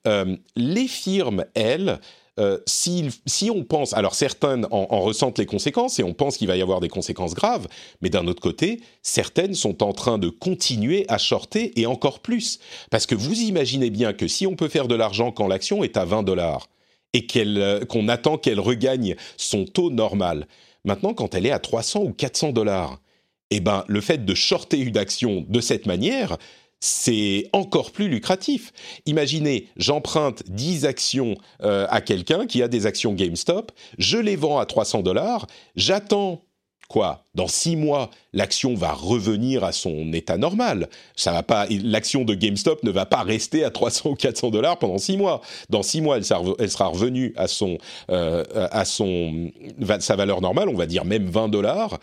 Euh, 0.08 0.36
les 0.56 0.88
firmes, 0.88 1.46
elles, 1.54 2.00
euh, 2.40 2.58
si, 2.66 3.12
on 3.54 3.64
pense, 3.64 3.94
alors 3.94 4.16
certaines 4.16 4.66
en, 4.72 4.88
en, 4.90 5.02
ressentent 5.02 5.38
les 5.38 5.46
conséquences 5.46 6.00
et 6.00 6.04
on 6.04 6.14
pense 6.14 6.38
qu'il 6.38 6.48
va 6.48 6.58
y 6.58 6.62
avoir 6.62 6.80
des 6.80 6.88
conséquences 6.88 7.36
graves, 7.36 7.68
mais 8.02 8.10
d'un 8.10 8.26
autre 8.26 8.42
côté, 8.42 8.82
certaines 9.04 9.54
sont 9.54 9.84
en 9.84 9.94
train 9.94 10.18
de 10.18 10.30
continuer 10.30 11.06
à 11.10 11.20
shorter 11.20 11.80
et 11.80 11.86
encore 11.86 12.22
plus. 12.22 12.60
Parce 12.90 13.06
que 13.06 13.14
vous 13.14 13.42
imaginez 13.42 13.92
bien 13.92 14.14
que 14.14 14.28
si 14.28 14.48
on 14.48 14.56
peut 14.56 14.70
faire 14.70 14.88
de 14.88 14.96
l'argent 14.96 15.32
quand 15.32 15.48
l'action 15.48 15.84
est 15.84 15.98
à 15.98 16.06
20 16.06 16.24
dollars 16.24 16.70
et 17.12 17.28
qu'elle, 17.28 17.86
qu'on 17.90 18.08
attend 18.08 18.38
qu'elle 18.38 18.60
regagne 18.60 19.16
son 19.38 19.66
taux 19.66 19.92
normal, 19.92 20.48
maintenant 20.86 21.14
quand 21.14 21.36
elle 21.36 21.46
est 21.46 21.52
à 21.52 21.60
300 21.60 22.02
ou 22.04 22.14
400 22.14 22.54
dollars, 22.54 23.03
eh 23.52 23.60
ben, 23.60 23.84
le 23.88 24.02
fait 24.02 24.26
de 24.26 24.34
shorter 24.34 24.80
une 24.80 24.98
action 24.98 25.46
de 25.48 25.62
cette 25.62 25.86
manière, 25.86 26.38
c'est 26.80 27.48
encore 27.54 27.92
plus 27.92 28.10
lucratif. 28.10 28.74
Imaginez, 29.06 29.70
j'emprunte 29.78 30.44
10 30.50 30.86
actions 30.86 31.36
euh, 31.62 31.88
à 31.90 32.02
quelqu'un 32.02 32.46
qui 32.46 32.62
a 32.62 32.68
des 32.68 32.86
actions 32.86 33.14
GameStop, 33.14 33.72
je 33.98 34.18
les 34.18 34.36
vends 34.36 34.60
à 34.60 34.66
300 34.66 35.02
dollars, 35.02 35.48
j'attends 35.78 36.44
quoi 36.90 37.24
Dans 37.36 37.48
6 37.48 37.78
mois, 37.78 38.12
l'action 38.34 38.76
va 38.76 38.92
revenir 38.92 39.64
à 39.64 39.72
son 39.72 40.12
état 40.12 40.38
normal. 40.38 40.90
Ça 41.16 41.32
va 41.32 41.42
pas, 41.42 41.68
l'action 41.70 42.26
de 42.26 42.36
GameStop 42.36 42.84
ne 42.84 42.92
va 42.92 43.06
pas 43.06 43.24
rester 43.24 43.64
à 43.64 43.70
300 43.72 44.10
ou 44.10 44.16
400 44.16 44.50
dollars 44.50 44.78
pendant 44.78 44.98
6 44.98 45.16
mois. 45.16 45.42
Dans 45.70 45.84
6 45.84 46.02
mois, 46.02 46.18
elle 46.18 46.26
sera, 46.26 46.88
revenue 46.88 47.34
à 47.38 47.48
son, 47.48 47.78
euh, 48.12 48.44
à 48.72 48.84
son, 48.84 49.52
sa 50.00 50.18
valeur 50.18 50.42
normale, 50.42 50.68
on 50.68 50.76
va 50.76 50.86
dire 50.86 51.06
même 51.06 51.28
20 51.28 51.48
dollars 51.48 51.98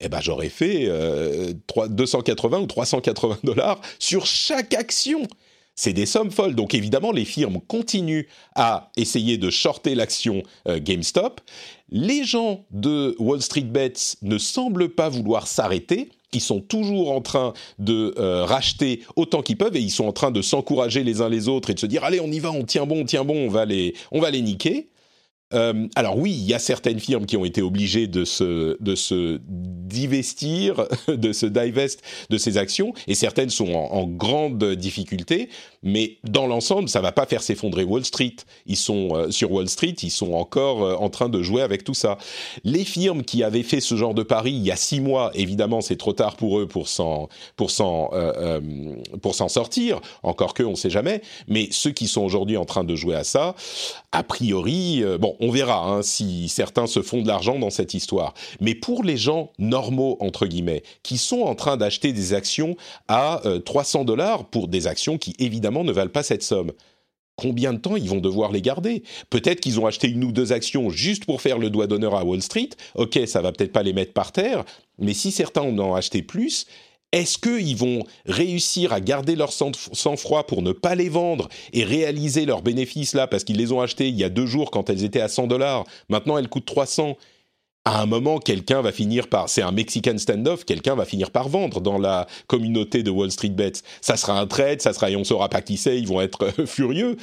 eh 0.00 0.08
ben 0.08 0.20
j'aurais 0.20 0.48
fait 0.48 0.84
euh, 0.86 1.52
280 1.88 2.60
ou 2.60 2.66
380 2.66 3.38
dollars 3.44 3.80
sur 3.98 4.26
chaque 4.26 4.74
action. 4.74 5.22
C'est 5.74 5.92
des 5.92 6.06
sommes 6.06 6.30
folles. 6.30 6.54
Donc 6.54 6.74
évidemment, 6.74 7.12
les 7.12 7.26
firmes 7.26 7.60
continuent 7.60 8.26
à 8.54 8.90
essayer 8.96 9.36
de 9.36 9.50
shorter 9.50 9.94
l'action 9.94 10.42
euh, 10.68 10.80
GameStop. 10.82 11.40
Les 11.90 12.24
gens 12.24 12.64
de 12.70 13.14
Wall 13.18 13.42
Street 13.42 13.60
Bets 13.60 14.16
ne 14.22 14.38
semblent 14.38 14.88
pas 14.88 15.10
vouloir 15.10 15.46
s'arrêter. 15.46 16.08
Ils 16.32 16.40
sont 16.40 16.60
toujours 16.60 17.12
en 17.12 17.20
train 17.20 17.52
de 17.78 18.14
euh, 18.18 18.44
racheter 18.44 19.02
autant 19.16 19.42
qu'ils 19.42 19.58
peuvent 19.58 19.76
et 19.76 19.80
ils 19.80 19.90
sont 19.90 20.06
en 20.06 20.12
train 20.12 20.30
de 20.30 20.42
s'encourager 20.42 21.04
les 21.04 21.20
uns 21.20 21.28
les 21.28 21.48
autres 21.48 21.70
et 21.70 21.74
de 21.74 21.78
se 21.78 21.86
dire 21.86 22.04
allez 22.04 22.20
on 22.20 22.26
y 22.26 22.40
va, 22.40 22.50
on 22.50 22.64
tient 22.64 22.86
bon, 22.86 23.02
on 23.02 23.04
tient 23.04 23.24
bon, 23.24 23.46
on 23.46 23.48
va 23.48 23.64
les, 23.64 23.94
on 24.12 24.20
va 24.20 24.30
les 24.30 24.42
niquer. 24.42 24.88
Euh, 25.54 25.86
alors 25.94 26.18
oui, 26.18 26.32
il 26.32 26.44
y 26.44 26.54
a 26.54 26.58
certaines 26.58 26.98
firmes 26.98 27.24
qui 27.24 27.36
ont 27.36 27.44
été 27.44 27.62
obligées 27.62 28.08
de 28.08 28.24
se, 28.24 28.76
de 28.82 28.94
se 28.94 29.40
divestir, 29.96 30.86
de 31.08 31.32
se 31.32 31.46
divest 31.46 32.02
de 32.28 32.36
ces 32.36 32.58
actions, 32.58 32.92
et 33.06 33.14
certaines 33.14 33.50
sont 33.50 33.72
en, 33.72 34.06
grande 34.06 34.74
difficulté, 34.74 35.48
mais 35.82 36.18
dans 36.22 36.46
l'ensemble, 36.46 36.88
ça 36.88 37.00
va 37.00 37.12
pas 37.12 37.26
faire 37.26 37.42
s'effondrer 37.42 37.82
Wall 37.82 38.04
Street. 38.04 38.36
Ils 38.66 38.76
sont 38.76 39.08
euh, 39.14 39.30
sur 39.30 39.50
Wall 39.50 39.68
Street, 39.68 39.94
ils 40.02 40.10
sont 40.10 40.34
encore 40.34 40.84
euh, 40.84 40.94
en 40.96 41.08
train 41.10 41.28
de 41.28 41.42
jouer 41.42 41.62
avec 41.62 41.82
tout 41.82 41.94
ça. 41.94 42.18
Les 42.62 42.84
firmes 42.84 43.22
qui 43.24 43.42
avaient 43.42 43.62
fait 43.62 43.80
ce 43.80 43.96
genre 43.96 44.14
de 44.14 44.22
pari 44.22 44.52
il 44.52 44.64
y 44.64 44.70
a 44.70 44.76
six 44.76 45.00
mois, 45.00 45.30
évidemment, 45.34 45.80
c'est 45.80 45.96
trop 45.96 46.12
tard 46.12 46.36
pour 46.36 46.58
eux 46.58 46.66
pour 46.66 46.88
s'en 46.88 47.28
pour 47.56 47.70
s'en 47.70 48.10
pour 49.22 49.34
s'en 49.34 49.48
sortir. 49.48 50.00
Encore 50.22 50.54
que, 50.54 50.62
on 50.62 50.76
sait 50.76 50.90
jamais. 50.90 51.22
Mais 51.48 51.68
ceux 51.70 51.90
qui 51.90 52.06
sont 52.06 52.22
aujourd'hui 52.22 52.56
en 52.56 52.64
train 52.64 52.84
de 52.84 52.94
jouer 52.94 53.16
à 53.16 53.24
ça, 53.24 53.54
a 54.12 54.22
priori, 54.22 55.02
bon 55.20 55.36
on 55.40 55.50
verra 55.50 55.86
hein, 55.86 56.02
si 56.02 56.48
certains 56.48 56.86
se 56.86 57.02
font 57.02 57.22
de 57.22 57.28
l'argent 57.28 57.58
dans 57.58 57.70
cette 57.70 57.94
histoire. 57.94 58.34
Mais 58.60 58.74
pour 58.74 59.02
les 59.02 59.16
gens 59.16 59.50
normaux, 59.58 59.85
entre 60.20 60.46
guillemets, 60.46 60.82
qui 61.02 61.18
sont 61.18 61.40
en 61.40 61.54
train 61.54 61.76
d'acheter 61.76 62.12
des 62.12 62.34
actions 62.34 62.76
à 63.08 63.42
300 63.64 64.00
euh, 64.00 64.04
dollars 64.04 64.44
pour 64.46 64.68
des 64.68 64.86
actions 64.86 65.18
qui 65.18 65.34
évidemment 65.38 65.84
ne 65.84 65.92
valent 65.92 66.10
pas 66.10 66.22
cette 66.22 66.42
somme, 66.42 66.72
combien 67.36 67.72
de 67.72 67.78
temps 67.78 67.96
ils 67.96 68.08
vont 68.08 68.20
devoir 68.20 68.50
les 68.50 68.62
garder? 68.62 69.02
Peut-être 69.30 69.60
qu'ils 69.60 69.78
ont 69.78 69.86
acheté 69.86 70.08
une 70.08 70.24
ou 70.24 70.32
deux 70.32 70.52
actions 70.52 70.90
juste 70.90 71.24
pour 71.24 71.42
faire 71.42 71.58
le 71.58 71.70
doigt 71.70 71.86
d'honneur 71.86 72.14
à 72.14 72.24
Wall 72.24 72.42
Street. 72.42 72.70
Ok, 72.94 73.18
ça 73.26 73.42
va 73.42 73.52
peut-être 73.52 73.72
pas 73.72 73.82
les 73.82 73.92
mettre 73.92 74.12
par 74.12 74.32
terre, 74.32 74.64
mais 74.98 75.14
si 75.14 75.30
certains 75.30 75.62
en 75.62 75.78
ont 75.78 75.94
acheté 75.94 76.22
plus, 76.22 76.66
est-ce 77.12 77.38
qu'ils 77.38 77.76
vont 77.76 78.02
réussir 78.26 78.92
à 78.92 79.00
garder 79.00 79.36
leur 79.36 79.52
sang-froid 79.52 80.46
pour 80.46 80.62
ne 80.62 80.72
pas 80.72 80.94
les 80.94 81.08
vendre 81.08 81.48
et 81.72 81.84
réaliser 81.84 82.46
leurs 82.46 82.62
bénéfices 82.62 83.14
là? 83.14 83.26
Parce 83.26 83.44
qu'ils 83.44 83.56
les 83.58 83.72
ont 83.72 83.80
achetés 83.80 84.08
il 84.08 84.16
y 84.16 84.24
a 84.24 84.28
deux 84.28 84.46
jours 84.46 84.70
quand 84.70 84.90
elles 84.90 85.04
étaient 85.04 85.20
à 85.20 85.28
100 85.28 85.46
dollars 85.46 85.84
Maintenant, 86.08 86.36
elles 86.36 86.48
coûtent 86.48 86.66
300. 86.66 87.16
À 87.86 88.02
un 88.02 88.06
moment, 88.06 88.40
quelqu'un 88.40 88.82
va 88.82 88.90
finir 88.90 89.28
par, 89.28 89.48
c'est 89.48 89.62
un 89.62 89.70
Mexican 89.70 90.18
standoff, 90.18 90.64
quelqu'un 90.64 90.96
va 90.96 91.04
finir 91.04 91.30
par 91.30 91.48
vendre 91.48 91.80
dans 91.80 91.98
la 91.98 92.26
communauté 92.48 93.04
de 93.04 93.12
Wall 93.12 93.30
Street 93.30 93.50
Bets. 93.50 93.74
Ça 94.00 94.16
sera 94.16 94.40
un 94.40 94.48
trade, 94.48 94.82
ça 94.82 94.92
sera, 94.92 95.08
et 95.08 95.14
on 95.14 95.22
saura 95.22 95.48
pas 95.48 95.62
qui 95.62 95.76
c'est, 95.76 95.96
ils 95.96 96.08
vont 96.08 96.20
être 96.20 96.50
furieux. 96.66 97.16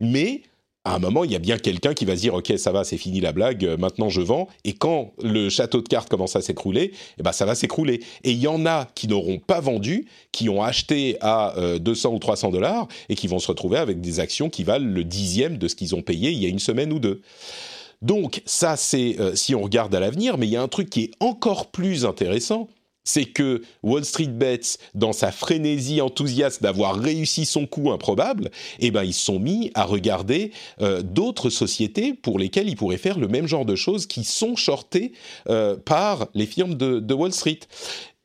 Mais 0.00 0.42
à 0.84 0.96
un 0.96 0.98
moment, 0.98 1.22
il 1.22 1.30
y 1.30 1.36
a 1.36 1.38
bien 1.38 1.56
quelqu'un 1.56 1.94
qui 1.94 2.04
va 2.04 2.16
se 2.16 2.22
dire 2.22 2.34
ok, 2.34 2.52
ça 2.56 2.72
va, 2.72 2.82
c'est 2.82 2.96
fini 2.96 3.20
la 3.20 3.30
blague, 3.30 3.64
euh, 3.64 3.76
maintenant 3.76 4.08
je 4.08 4.20
vends. 4.20 4.48
Et 4.64 4.72
quand 4.72 5.12
le 5.22 5.50
château 5.50 5.82
de 5.82 5.88
cartes 5.88 6.08
commence 6.08 6.34
à 6.34 6.40
s'écrouler, 6.40 6.90
eh 7.20 7.22
ben 7.22 7.30
ça 7.30 7.44
va 7.44 7.54
s'écrouler. 7.54 8.00
Et 8.24 8.32
il 8.32 8.38
y 8.40 8.48
en 8.48 8.66
a 8.66 8.88
qui 8.96 9.06
n'auront 9.06 9.38
pas 9.38 9.60
vendu, 9.60 10.08
qui 10.32 10.48
ont 10.48 10.64
acheté 10.64 11.16
à 11.20 11.54
200 11.78 12.08
euh, 12.10 12.12
ou 12.16 12.18
300 12.18 12.50
dollars 12.50 12.88
et 13.08 13.14
qui 13.14 13.28
vont 13.28 13.38
se 13.38 13.46
retrouver 13.46 13.78
avec 13.78 14.00
des 14.00 14.18
actions 14.18 14.50
qui 14.50 14.64
valent 14.64 14.84
le 14.84 15.04
dixième 15.04 15.58
de 15.58 15.68
ce 15.68 15.76
qu'ils 15.76 15.94
ont 15.94 16.02
payé 16.02 16.32
il 16.32 16.42
y 16.42 16.46
a 16.46 16.48
une 16.48 16.58
semaine 16.58 16.92
ou 16.92 16.98
deux. 16.98 17.22
Donc 18.02 18.42
ça, 18.46 18.76
c'est 18.76 19.16
euh, 19.18 19.34
si 19.34 19.54
on 19.54 19.62
regarde 19.62 19.94
à 19.94 20.00
l'avenir, 20.00 20.38
mais 20.38 20.46
il 20.46 20.50
y 20.50 20.56
a 20.56 20.62
un 20.62 20.68
truc 20.68 20.88
qui 20.90 21.04
est 21.04 21.10
encore 21.20 21.70
plus 21.70 22.04
intéressant, 22.04 22.68
c'est 23.02 23.24
que 23.24 23.62
Wall 23.82 24.04
Street 24.04 24.26
Bets, 24.28 24.76
dans 24.94 25.14
sa 25.14 25.32
frénésie 25.32 26.00
enthousiaste 26.00 26.62
d'avoir 26.62 26.94
réussi 26.94 27.46
son 27.46 27.66
coup 27.66 27.90
improbable, 27.90 28.50
eh 28.80 28.90
ben 28.90 29.02
ils 29.02 29.14
se 29.14 29.24
sont 29.24 29.40
mis 29.40 29.70
à 29.74 29.84
regarder 29.84 30.52
euh, 30.82 31.00
d'autres 31.02 31.48
sociétés 31.48 32.12
pour 32.12 32.38
lesquelles 32.38 32.68
ils 32.68 32.76
pourraient 32.76 32.98
faire 32.98 33.18
le 33.18 33.26
même 33.26 33.46
genre 33.46 33.64
de 33.64 33.76
choses 33.76 34.06
qui 34.06 34.24
sont 34.24 34.56
shortées 34.56 35.12
euh, 35.48 35.76
par 35.76 36.28
les 36.34 36.46
firmes 36.46 36.74
de, 36.74 37.14
Wall 37.14 37.32
Street. 37.32 37.60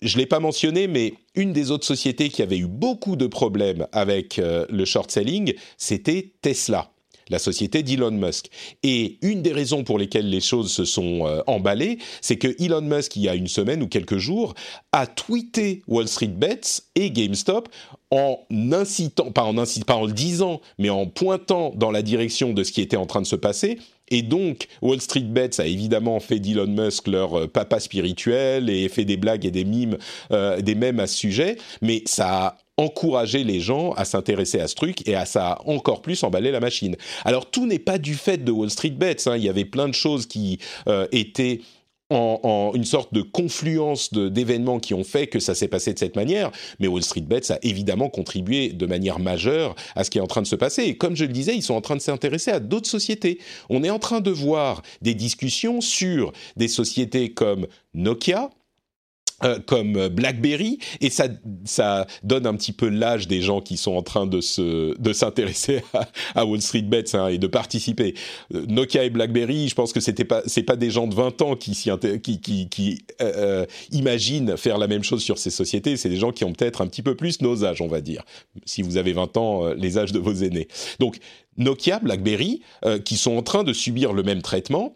Je 0.01 0.17
l'ai 0.17 0.25
pas 0.25 0.41
mentionné, 0.41 0.87
mais 0.87 1.13
une 1.33 1.53
des 1.53 1.71
autres 1.71 1.85
sociétés 1.85 2.27
qui 2.27 2.41
avait 2.41 2.57
eu 2.57 2.67
beaucoup 2.67 3.15
de 3.15 3.25
problèmes 3.25 3.87
avec 3.93 4.35
le 4.37 4.85
short 4.85 5.09
selling, 5.09 5.53
c'était 5.77 6.33
Tesla 6.41 6.92
la 7.29 7.39
société 7.39 7.83
d'Elon 7.83 8.11
Musk. 8.11 8.49
Et 8.83 9.17
une 9.21 9.41
des 9.41 9.53
raisons 9.53 9.83
pour 9.83 9.97
lesquelles 9.97 10.29
les 10.29 10.41
choses 10.41 10.71
se 10.71 10.85
sont 10.85 11.27
euh, 11.27 11.41
emballées, 11.47 11.97
c'est 12.21 12.37
que 12.37 12.55
Elon 12.63 12.81
Musk, 12.81 13.15
il 13.15 13.23
y 13.23 13.29
a 13.29 13.35
une 13.35 13.47
semaine 13.47 13.81
ou 13.81 13.87
quelques 13.87 14.17
jours, 14.17 14.53
a 14.91 15.07
tweeté 15.07 15.81
Wall 15.87 16.07
Street 16.07 16.27
Bets 16.27 16.81
et 16.95 17.11
GameStop 17.11 17.69
en 18.11 18.39
incitant, 18.51 19.31
pas 19.31 19.43
en 19.43 19.57
incitant, 19.57 19.85
pas 19.85 19.95
en 19.95 20.05
le 20.05 20.13
disant, 20.13 20.61
mais 20.77 20.89
en 20.89 21.07
pointant 21.07 21.73
dans 21.75 21.89
la 21.89 22.03
direction 22.03 22.53
de 22.53 22.63
ce 22.63 22.71
qui 22.71 22.81
était 22.81 22.97
en 22.97 23.07
train 23.07 23.21
de 23.21 23.27
se 23.27 23.35
passer. 23.35 23.79
Et 24.09 24.21
donc, 24.21 24.67
Wall 24.81 25.01
Street 25.01 25.21
Bets 25.21 25.59
a 25.59 25.65
évidemment 25.65 26.19
fait 26.19 26.39
d'Elon 26.39 26.67
Musk 26.67 27.07
leur 27.07 27.39
euh, 27.39 27.47
papa 27.47 27.79
spirituel 27.79 28.69
et 28.69 28.87
fait 28.89 29.05
des 29.05 29.17
blagues 29.17 29.45
et 29.45 29.51
des 29.51 29.65
mimes, 29.65 29.97
euh, 30.31 30.61
des 30.61 30.75
mèmes 30.75 30.99
à 30.99 31.07
ce 31.07 31.17
sujet, 31.17 31.57
mais 31.81 32.03
ça 32.05 32.45
a 32.47 32.57
encourager 32.77 33.43
les 33.43 33.59
gens 33.59 33.91
à 33.91 34.05
s'intéresser 34.05 34.59
à 34.59 34.67
ce 34.67 34.75
truc 34.75 35.07
et 35.07 35.15
à 35.15 35.25
ça 35.25 35.59
encore 35.65 36.01
plus 36.01 36.23
emballer 36.23 36.51
la 36.51 36.59
machine. 36.59 36.95
Alors 37.23 37.49
tout 37.49 37.65
n'est 37.65 37.79
pas 37.79 37.97
du 37.97 38.15
fait 38.15 38.43
de 38.43 38.51
Wall 38.51 38.69
Street 38.69 38.89
Bets, 38.89 39.27
hein. 39.27 39.37
il 39.37 39.43
y 39.43 39.49
avait 39.49 39.65
plein 39.65 39.87
de 39.87 39.93
choses 39.93 40.25
qui 40.25 40.59
euh, 40.87 41.07
étaient 41.11 41.61
en, 42.09 42.71
une 42.75 42.83
sorte 42.83 43.13
de 43.13 43.21
confluence 43.21 44.13
d'événements 44.13 44.79
qui 44.79 44.93
ont 44.93 45.03
fait 45.03 45.27
que 45.27 45.39
ça 45.39 45.55
s'est 45.55 45.67
passé 45.67 45.93
de 45.93 45.99
cette 45.99 46.15
manière, 46.15 46.51
mais 46.79 46.87
Wall 46.87 47.03
Street 47.03 47.21
Bets 47.21 47.51
a 47.51 47.57
évidemment 47.63 48.09
contribué 48.09 48.69
de 48.69 48.85
manière 48.85 49.19
majeure 49.19 49.75
à 49.95 50.03
ce 50.03 50.11
qui 50.11 50.17
est 50.17 50.21
en 50.21 50.27
train 50.27 50.41
de 50.41 50.47
se 50.47 50.55
passer. 50.55 50.83
Et 50.83 50.97
comme 50.97 51.15
je 51.15 51.25
le 51.25 51.33
disais, 51.33 51.55
ils 51.55 51.63
sont 51.63 51.73
en 51.73 51.81
train 51.81 51.95
de 51.95 52.01
s'intéresser 52.01 52.51
à 52.51 52.59
d'autres 52.59 52.89
sociétés. 52.89 53.39
On 53.69 53.83
est 53.83 53.89
en 53.89 53.99
train 53.99 54.21
de 54.21 54.31
voir 54.31 54.81
des 55.01 55.15
discussions 55.15 55.81
sur 55.81 56.33
des 56.55 56.67
sociétés 56.67 57.33
comme 57.33 57.67
Nokia, 57.93 58.49
euh, 59.43 59.59
comme 59.65 60.07
BlackBerry 60.09 60.79
et 61.01 61.09
ça 61.09 61.27
ça 61.65 62.07
donne 62.23 62.45
un 62.45 62.55
petit 62.55 62.71
peu 62.71 62.89
l'âge 62.89 63.27
des 63.27 63.41
gens 63.41 63.61
qui 63.61 63.77
sont 63.77 63.93
en 63.93 64.01
train 64.01 64.25
de 64.25 64.41
se 64.41 64.97
de 64.99 65.13
s'intéresser 65.13 65.81
à, 66.35 66.45
Wall 66.45 66.61
Street 66.61 66.83
Bets 66.83 67.13
hein, 67.13 67.27
et 67.27 67.37
de 67.37 67.47
participer. 67.47 68.13
Euh, 68.53 68.65
Nokia 68.67 69.03
et 69.03 69.09
BlackBerry, 69.09 69.67
je 69.67 69.75
pense 69.75 69.93
que 69.93 69.99
c'était 69.99 70.25
pas 70.25 70.41
c'est 70.45 70.63
pas 70.63 70.75
des 70.75 70.89
gens 70.89 71.07
de 71.07 71.15
20 71.15 71.41
ans 71.41 71.55
qui 71.55 71.71
qui 72.21 72.39
qui, 72.39 72.69
qui 72.69 73.05
euh, 73.21 73.65
imaginent 73.91 74.57
faire 74.57 74.77
la 74.77 74.87
même 74.87 75.03
chose 75.03 75.23
sur 75.23 75.37
ces 75.37 75.49
sociétés, 75.49 75.97
c'est 75.97 76.09
des 76.09 76.17
gens 76.17 76.31
qui 76.31 76.43
ont 76.43 76.53
peut-être 76.53 76.81
un 76.81 76.87
petit 76.87 77.01
peu 77.01 77.15
plus 77.15 77.41
nos 77.41 77.65
âges, 77.65 77.81
on 77.81 77.87
va 77.87 78.01
dire. 78.01 78.23
Si 78.65 78.81
vous 78.81 78.97
avez 78.97 79.13
20 79.13 79.37
ans, 79.37 79.73
les 79.73 79.97
âges 79.97 80.11
de 80.11 80.19
vos 80.19 80.33
aînés. 80.33 80.67
Donc 80.99 81.17
Nokia, 81.57 81.99
BlackBerry 81.99 82.61
qui 83.05 83.17
sont 83.17 83.37
en 83.37 83.43
train 83.43 83.63
de 83.63 83.73
subir 83.73 84.13
le 84.13 84.23
même 84.23 84.41
traitement 84.41 84.95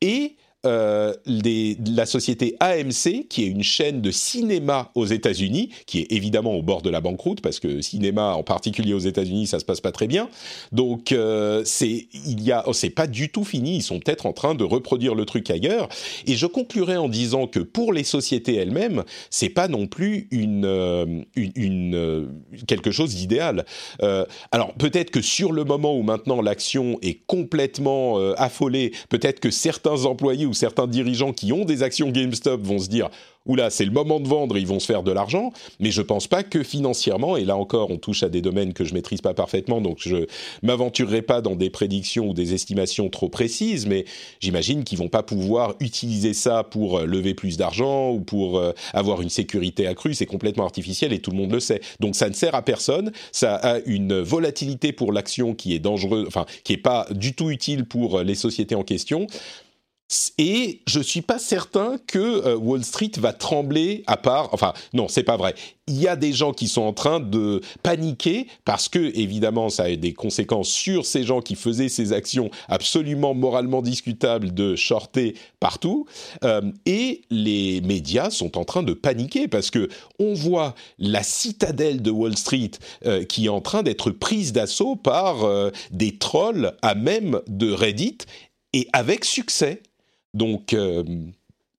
et 0.00 0.36
euh, 0.66 1.14
la 1.26 2.04
société 2.04 2.56
AMC, 2.60 3.26
qui 3.28 3.44
est 3.44 3.46
une 3.46 3.62
chaîne 3.62 4.02
de 4.02 4.10
cinéma 4.10 4.90
aux 4.94 5.06
États-Unis, 5.06 5.70
qui 5.86 6.00
est 6.00 6.12
évidemment 6.12 6.54
au 6.54 6.62
bord 6.62 6.82
de 6.82 6.90
la 6.90 7.00
banqueroute, 7.00 7.40
parce 7.40 7.60
que 7.60 7.80
cinéma, 7.80 8.34
en 8.34 8.42
particulier 8.42 8.92
aux 8.92 8.98
États-Unis, 8.98 9.46
ça 9.46 9.58
se 9.58 9.64
passe 9.64 9.80
pas 9.80 9.92
très 9.92 10.06
bien. 10.06 10.28
Donc, 10.72 11.12
euh, 11.12 11.62
c'est 11.64 12.08
oh, 12.66 12.72
pas 12.94 13.06
du 13.06 13.30
tout 13.30 13.44
fini. 13.44 13.76
Ils 13.76 13.82
sont 13.82 14.00
peut-être 14.00 14.26
en 14.26 14.32
train 14.32 14.54
de 14.54 14.64
reproduire 14.64 15.14
le 15.14 15.24
truc 15.24 15.48
ailleurs. 15.50 15.88
Et 16.26 16.36
je 16.36 16.46
conclurai 16.46 16.98
en 16.98 17.08
disant 17.08 17.46
que 17.46 17.60
pour 17.60 17.92
les 17.94 18.04
sociétés 18.04 18.56
elles-mêmes, 18.56 19.04
c'est 19.30 19.48
pas 19.48 19.68
non 19.68 19.86
plus 19.86 20.28
euh, 20.34 21.22
euh, 21.38 22.26
quelque 22.66 22.90
chose 22.90 23.14
d'idéal. 23.14 23.64
alors 24.52 24.74
peut-être 24.74 25.10
que 25.10 25.22
sur 25.22 25.52
le 25.52 25.64
moment 25.64 25.96
où 25.96 26.02
maintenant 26.02 26.42
l'action 26.42 26.98
est 27.02 27.20
complètement 27.26 28.18
affolée, 28.34 28.92
peut-être 29.08 29.40
que 29.40 29.50
certains 29.50 30.04
employés 30.04 30.46
ou 30.50 30.54
certains 30.54 30.86
dirigeants 30.86 31.32
qui 31.32 31.52
ont 31.52 31.64
des 31.64 31.82
actions 31.82 32.10
GameStop 32.10 32.60
vont 32.60 32.78
se 32.78 32.88
dire 32.88 33.08
oula, 33.46 33.70
c'est 33.70 33.84
le 33.84 33.90
moment 33.90 34.20
de 34.20 34.28
vendre, 34.28 34.58
ils 34.58 34.66
vont 34.66 34.80
se 34.80 34.86
faire 34.86 35.02
de 35.02 35.12
l'argent, 35.12 35.52
mais 35.78 35.90
je 35.90 36.02
pense 36.02 36.26
pas 36.26 36.42
que 36.42 36.62
financièrement, 36.62 37.36
et 37.36 37.44
là 37.44 37.56
encore, 37.56 37.90
on 37.90 37.96
touche 37.96 38.22
à 38.22 38.28
des 38.28 38.42
domaines 38.42 38.74
que 38.74 38.84
je 38.84 38.92
maîtrise 38.92 39.22
pas 39.22 39.32
parfaitement, 39.32 39.80
donc 39.80 39.98
je 40.00 40.26
m'aventurerai 40.62 41.22
pas 41.22 41.40
dans 41.40 41.56
des 41.56 41.70
prédictions 41.70 42.28
ou 42.28 42.34
des 42.34 42.52
estimations 42.54 43.08
trop 43.08 43.28
précises, 43.28 43.86
mais 43.86 44.04
j'imagine 44.40 44.84
qu'ils 44.84 44.98
vont 44.98 45.08
pas 45.08 45.22
pouvoir 45.22 45.74
utiliser 45.80 46.34
ça 46.34 46.64
pour 46.64 46.98
euh, 46.98 47.06
lever 47.06 47.34
plus 47.34 47.56
d'argent 47.56 48.10
ou 48.10 48.20
pour 48.20 48.58
euh, 48.58 48.72
avoir 48.92 49.22
une 49.22 49.30
sécurité 49.30 49.86
accrue, 49.86 50.14
c'est 50.14 50.26
complètement 50.26 50.64
artificiel 50.64 51.12
et 51.12 51.20
tout 51.20 51.30
le 51.30 51.38
monde 51.38 51.52
le 51.52 51.60
sait. 51.60 51.80
Donc 51.98 52.16
ça 52.16 52.28
ne 52.28 52.34
sert 52.34 52.54
à 52.54 52.62
personne, 52.62 53.10
ça 53.32 53.54
a 53.56 53.78
une 53.86 54.20
volatilité 54.20 54.92
pour 54.92 55.12
l'action 55.12 55.54
qui 55.54 55.74
est 55.74 55.78
dangereuse, 55.78 56.26
enfin, 56.26 56.44
qui 56.62 56.74
est 56.74 56.78
pas 56.78 57.06
du 57.10 57.32
tout 57.32 57.50
utile 57.50 57.86
pour 57.86 58.18
euh, 58.18 58.22
les 58.22 58.34
sociétés 58.34 58.74
en 58.74 58.84
question. 58.84 59.26
Et 60.38 60.80
je 60.88 61.00
suis 61.00 61.22
pas 61.22 61.38
certain 61.38 61.96
que 62.06 62.18
euh, 62.18 62.56
Wall 62.56 62.82
Street 62.82 63.12
va 63.18 63.32
trembler 63.32 64.02
à 64.06 64.16
part. 64.16 64.48
Enfin, 64.52 64.72
non, 64.92 65.06
c'est 65.08 65.22
pas 65.22 65.36
vrai. 65.36 65.54
Il 65.86 66.00
y 66.00 66.08
a 66.08 66.16
des 66.16 66.32
gens 66.32 66.52
qui 66.52 66.68
sont 66.68 66.82
en 66.82 66.92
train 66.92 67.20
de 67.20 67.60
paniquer 67.82 68.46
parce 68.64 68.88
que, 68.88 68.98
évidemment, 69.16 69.68
ça 69.68 69.84
a 69.84 69.96
des 69.96 70.12
conséquences 70.12 70.68
sur 70.68 71.06
ces 71.06 71.22
gens 71.22 71.40
qui 71.40 71.54
faisaient 71.54 71.88
ces 71.88 72.12
actions 72.12 72.50
absolument 72.68 73.34
moralement 73.34 73.82
discutables 73.82 74.52
de 74.52 74.74
shorter 74.76 75.34
partout. 75.60 76.06
Euh, 76.44 76.60
et 76.86 77.22
les 77.30 77.80
médias 77.80 78.30
sont 78.30 78.58
en 78.58 78.64
train 78.64 78.82
de 78.82 78.94
paniquer 78.94 79.46
parce 79.46 79.70
que 79.70 79.88
on 80.18 80.34
voit 80.34 80.74
la 80.98 81.22
citadelle 81.22 82.02
de 82.02 82.10
Wall 82.10 82.36
Street 82.36 82.72
euh, 83.06 83.24
qui 83.24 83.46
est 83.46 83.50
en 83.50 83.60
train 83.60 83.82
d'être 83.82 84.10
prise 84.10 84.52
d'assaut 84.52 84.96
par 84.96 85.48
des 85.90 86.18
trolls 86.18 86.72
à 86.82 86.94
même 86.94 87.40
de 87.46 87.72
Reddit 87.72 88.18
et 88.72 88.88
avec 88.92 89.24
succès. 89.24 89.82
Donc 90.34 90.72
euh, 90.72 91.02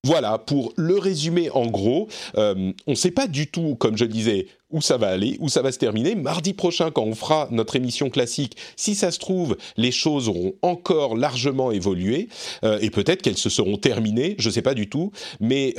voilà, 0.03 0.39
pour 0.39 0.73
le 0.77 0.97
résumer 0.97 1.49
en 1.51 1.67
gros, 1.67 2.07
euh, 2.35 2.71
on 2.87 2.91
ne 2.91 2.95
sait 2.95 3.11
pas 3.11 3.27
du 3.27 3.47
tout, 3.47 3.75
comme 3.75 3.97
je 3.97 4.05
disais, 4.05 4.47
où 4.71 4.81
ça 4.81 4.97
va 4.97 5.09
aller, 5.09 5.37
où 5.39 5.47
ça 5.47 5.61
va 5.61 5.71
se 5.71 5.77
terminer. 5.77 6.15
Mardi 6.15 6.53
prochain, 6.53 6.91
quand 6.91 7.03
on 7.03 7.13
fera 7.13 7.47
notre 7.51 7.75
émission 7.75 8.09
classique, 8.09 8.55
si 8.75 8.95
ça 8.95 9.11
se 9.11 9.19
trouve, 9.19 9.57
les 9.77 9.91
choses 9.91 10.27
auront 10.27 10.53
encore 10.61 11.15
largement 11.15 11.71
évolué 11.71 12.29
euh, 12.63 12.79
et 12.81 12.89
peut-être 12.89 13.21
qu'elles 13.21 13.37
se 13.37 13.49
seront 13.49 13.77
terminées, 13.77 14.35
je 14.39 14.49
ne 14.49 14.53
sais 14.53 14.61
pas 14.61 14.73
du 14.73 14.89
tout. 14.89 15.11
Mais 15.39 15.75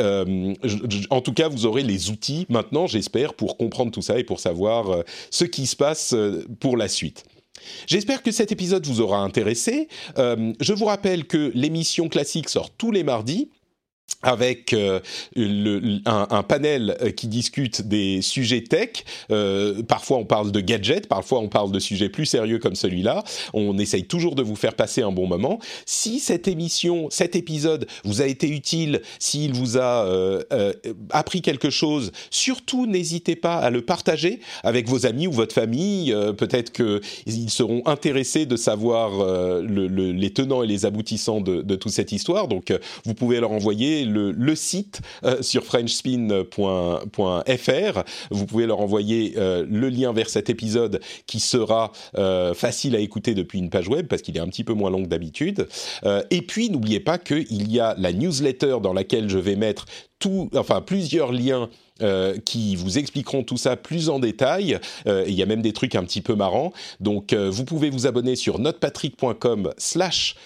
en 1.10 1.20
tout 1.20 1.32
cas, 1.32 1.48
vous 1.48 1.66
aurez 1.66 1.82
les 1.82 2.10
outils 2.10 2.46
maintenant, 2.48 2.86
j'espère, 2.86 3.34
pour 3.34 3.56
comprendre 3.56 3.90
tout 3.90 4.02
ça 4.02 4.18
et 4.18 4.24
pour 4.24 4.40
savoir 4.40 5.02
ce 5.30 5.44
qui 5.44 5.66
se 5.66 5.74
passe 5.74 6.14
pour 6.60 6.76
la 6.76 6.88
suite. 6.88 7.24
J'espère 7.86 8.22
que 8.22 8.30
cet 8.30 8.52
épisode 8.52 8.86
vous 8.86 9.00
aura 9.00 9.18
intéressé. 9.18 9.88
Euh, 10.18 10.52
je 10.60 10.72
vous 10.72 10.86
rappelle 10.86 11.26
que 11.26 11.50
l'émission 11.54 12.08
classique 12.08 12.48
sort 12.48 12.70
tous 12.70 12.90
les 12.90 13.04
mardis 13.04 13.50
avec 14.22 14.72
euh, 14.72 15.00
un, 15.36 16.42
panel 16.42 16.96
euh, 17.02 17.10
qui 17.10 17.26
discute 17.26 17.82
des 17.82 18.22
sujets 18.22 18.62
tech. 18.62 19.04
Euh, 19.30 19.82
parfois 19.82 20.18
on 20.18 20.24
parle 20.24 20.52
de 20.52 20.60
gadgets, 20.60 21.08
parfois 21.08 21.40
on 21.40 21.48
parle 21.48 21.72
de 21.72 21.78
sujets 21.78 22.08
plus 22.08 22.26
sérieux 22.26 22.58
comme 22.58 22.76
celui-là. 22.76 23.24
On 23.52 23.78
essaye 23.78 24.04
toujours 24.04 24.34
de 24.34 24.42
vous 24.42 24.56
faire 24.56 24.74
passer 24.74 25.02
un 25.02 25.12
bon 25.12 25.26
moment. 25.26 25.58
Si 25.86 26.20
cette 26.20 26.46
émission, 26.48 27.08
cet 27.10 27.36
épisode 27.36 27.86
vous 28.04 28.22
a 28.22 28.26
été 28.26 28.48
utile, 28.48 29.02
s'il 29.18 29.52
vous 29.52 29.78
a 29.78 30.06
appris 31.10 31.42
quelque 31.42 31.70
chose, 31.70 32.12
surtout 32.30 32.86
n'hésitez 32.86 33.36
pas 33.36 33.56
à 33.56 33.70
le 33.70 33.82
partager 33.82 34.40
avec 34.62 34.88
vos 34.88 35.06
amis 35.06 35.26
ou 35.26 35.32
votre 35.32 35.54
famille. 35.54 36.14
Peut-être 36.36 36.72
qu'ils 36.72 37.50
seront 37.50 37.82
intéressés 37.86 38.46
de 38.46 38.56
savoir 38.56 39.62
les 39.62 40.30
tenants 40.30 40.62
et 40.62 40.66
les 40.66 40.86
aboutissants 40.86 41.40
de, 41.40 41.62
de 41.62 41.76
toute 41.76 41.92
cette 41.92 42.12
histoire. 42.12 42.48
Donc 42.48 42.72
vous 43.04 43.14
pouvez 43.14 43.40
leur 43.40 43.52
envoyer 43.52 44.04
le, 44.12 44.54
site 44.54 45.00
euh, 45.24 45.42
sur 45.42 45.64
frenchspin.fr. 45.64 48.02
Vous 48.30 48.46
pouvez 48.46 48.66
leur 48.66 48.80
envoyer 48.80 49.34
euh, 49.36 49.66
le 49.68 49.88
lien 49.88 50.12
vers 50.12 50.28
cet 50.28 50.50
épisode 50.50 51.00
qui 51.26 51.40
sera 51.40 51.92
euh, 52.18 52.54
facile 52.54 52.96
à 52.96 52.98
écouter 52.98 53.34
depuis 53.34 53.58
une 53.58 53.70
page 53.70 53.88
web 53.88 54.06
parce 54.06 54.22
qu'il 54.22 54.36
est 54.36 54.40
un 54.40 54.48
petit 54.48 54.64
peu 54.64 54.74
moins 54.74 54.90
long 54.90 55.02
que 55.02 55.08
d'habitude. 55.08 55.66
et 56.30 56.42
puis 56.42 56.70
n'oubliez 56.70 57.00
pas 57.00 57.18
qu'il 57.18 57.70
y 57.70 57.80
a 57.80 57.94
la 57.98 58.12
newsletter 58.12 58.78
dans 58.82 58.92
laquelle 58.92 59.28
je 59.28 59.38
vais 59.38 59.56
mettre 59.56 59.86
tout, 60.18 60.50
enfin 60.54 60.80
plusieurs 60.80 61.32
liens 61.32 61.68
euh, 62.00 62.38
qui 62.44 62.74
vous 62.74 62.96
expliqueront 62.96 63.42
tout 63.42 63.58
ça 63.58 63.76
plus 63.76 64.08
en 64.08 64.18
détail. 64.18 64.78
Euh, 65.06 65.24
il 65.28 65.34
y 65.34 65.42
a 65.42 65.46
même 65.46 65.60
des 65.60 65.74
trucs 65.74 65.94
un 65.94 66.02
petit 66.04 66.22
peu 66.22 66.34
marrants. 66.34 66.72
Donc, 67.00 67.32
euh, 67.32 67.50
vous 67.50 67.64
pouvez 67.64 67.90
vous 67.90 68.06
abonner 68.06 68.34
sur 68.34 68.58
notepatrick.com/slash 68.58 70.36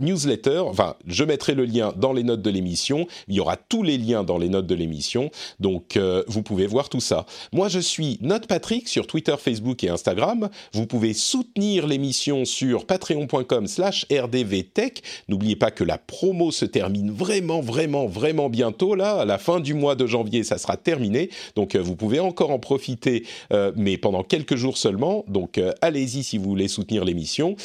newsletter. 0.00 0.58
Enfin, 0.66 0.96
je 1.06 1.24
mettrai 1.24 1.54
le 1.54 1.64
lien 1.64 1.92
dans 1.96 2.12
les 2.12 2.24
notes 2.24 2.42
de 2.42 2.50
l'émission. 2.50 3.06
Il 3.28 3.36
y 3.36 3.40
aura 3.40 3.56
tous 3.56 3.82
les 3.82 3.96
liens 3.96 4.24
dans 4.24 4.38
les 4.38 4.48
notes 4.48 4.66
de 4.66 4.74
l'émission. 4.74 5.30
Donc, 5.60 5.98
vous 6.26 6.42
pouvez 6.42 6.66
voir 6.66 6.88
tout 6.88 7.00
ça. 7.00 7.26
Moi, 7.52 7.68
je 7.68 7.78
suis 7.78 8.18
Notepatrick 8.20 8.88
sur 8.88 9.06
Twitter, 9.06 9.34
Facebook 9.38 9.84
et 9.84 9.88
Instagram. 9.88 10.48
Vous 10.72 10.86
pouvez 10.86 11.14
soutenir 11.14 11.86
l'émission 11.86 12.44
sur 12.44 12.86
patreon.com/slash 12.86 14.06
rdvtech. 14.10 15.02
N'oubliez 15.28 15.56
pas 15.56 15.70
que 15.70 15.84
la 15.84 15.98
promo 15.98 16.50
se 16.50 16.64
termine 16.64 17.10
vraiment, 17.10 17.60
vraiment, 17.60 18.06
vraiment 18.06 18.48
bientôt. 18.48 18.94
Là, 18.94 19.20
à 19.20 19.24
la 19.24 19.38
fin 19.38 19.60
du 19.60 19.74
mois 19.74 19.94
de 19.94 20.06
janvier, 20.06 20.42
ça 20.42 20.58
sera 20.58 20.71
terminé. 20.76 21.30
Donc 21.56 21.74
euh, 21.74 21.80
vous 21.80 21.96
pouvez 21.96 22.20
encore 22.20 22.50
en 22.50 22.58
profiter, 22.58 23.26
euh, 23.52 23.72
mais 23.76 23.96
pendant 23.96 24.22
quelques 24.22 24.56
jours 24.56 24.76
seulement. 24.76 25.24
Donc 25.28 25.58
euh, 25.58 25.72
allez-y 25.80 26.22
si 26.22 26.38
vous 26.38 26.44
voulez 26.44 26.68
soutenir 26.68 27.04
l'émission. 27.04 27.56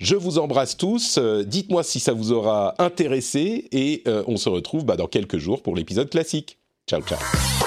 Je 0.00 0.16
vous 0.16 0.38
embrasse 0.38 0.76
tous. 0.76 1.18
Dites-moi 1.18 1.82
si 1.82 2.00
ça 2.00 2.12
vous 2.12 2.32
aura 2.32 2.74
intéressé 2.78 3.68
et 3.72 4.02
on 4.26 4.36
se 4.36 4.48
retrouve 4.48 4.84
bah, 4.84 4.96
dans 4.96 5.06
quelques 5.06 5.38
jours 5.38 5.62
pour 5.62 5.74
l'épisode 5.76 6.10
classique. 6.10 6.58
Ciao, 6.88 7.00
ciao. 7.02 7.63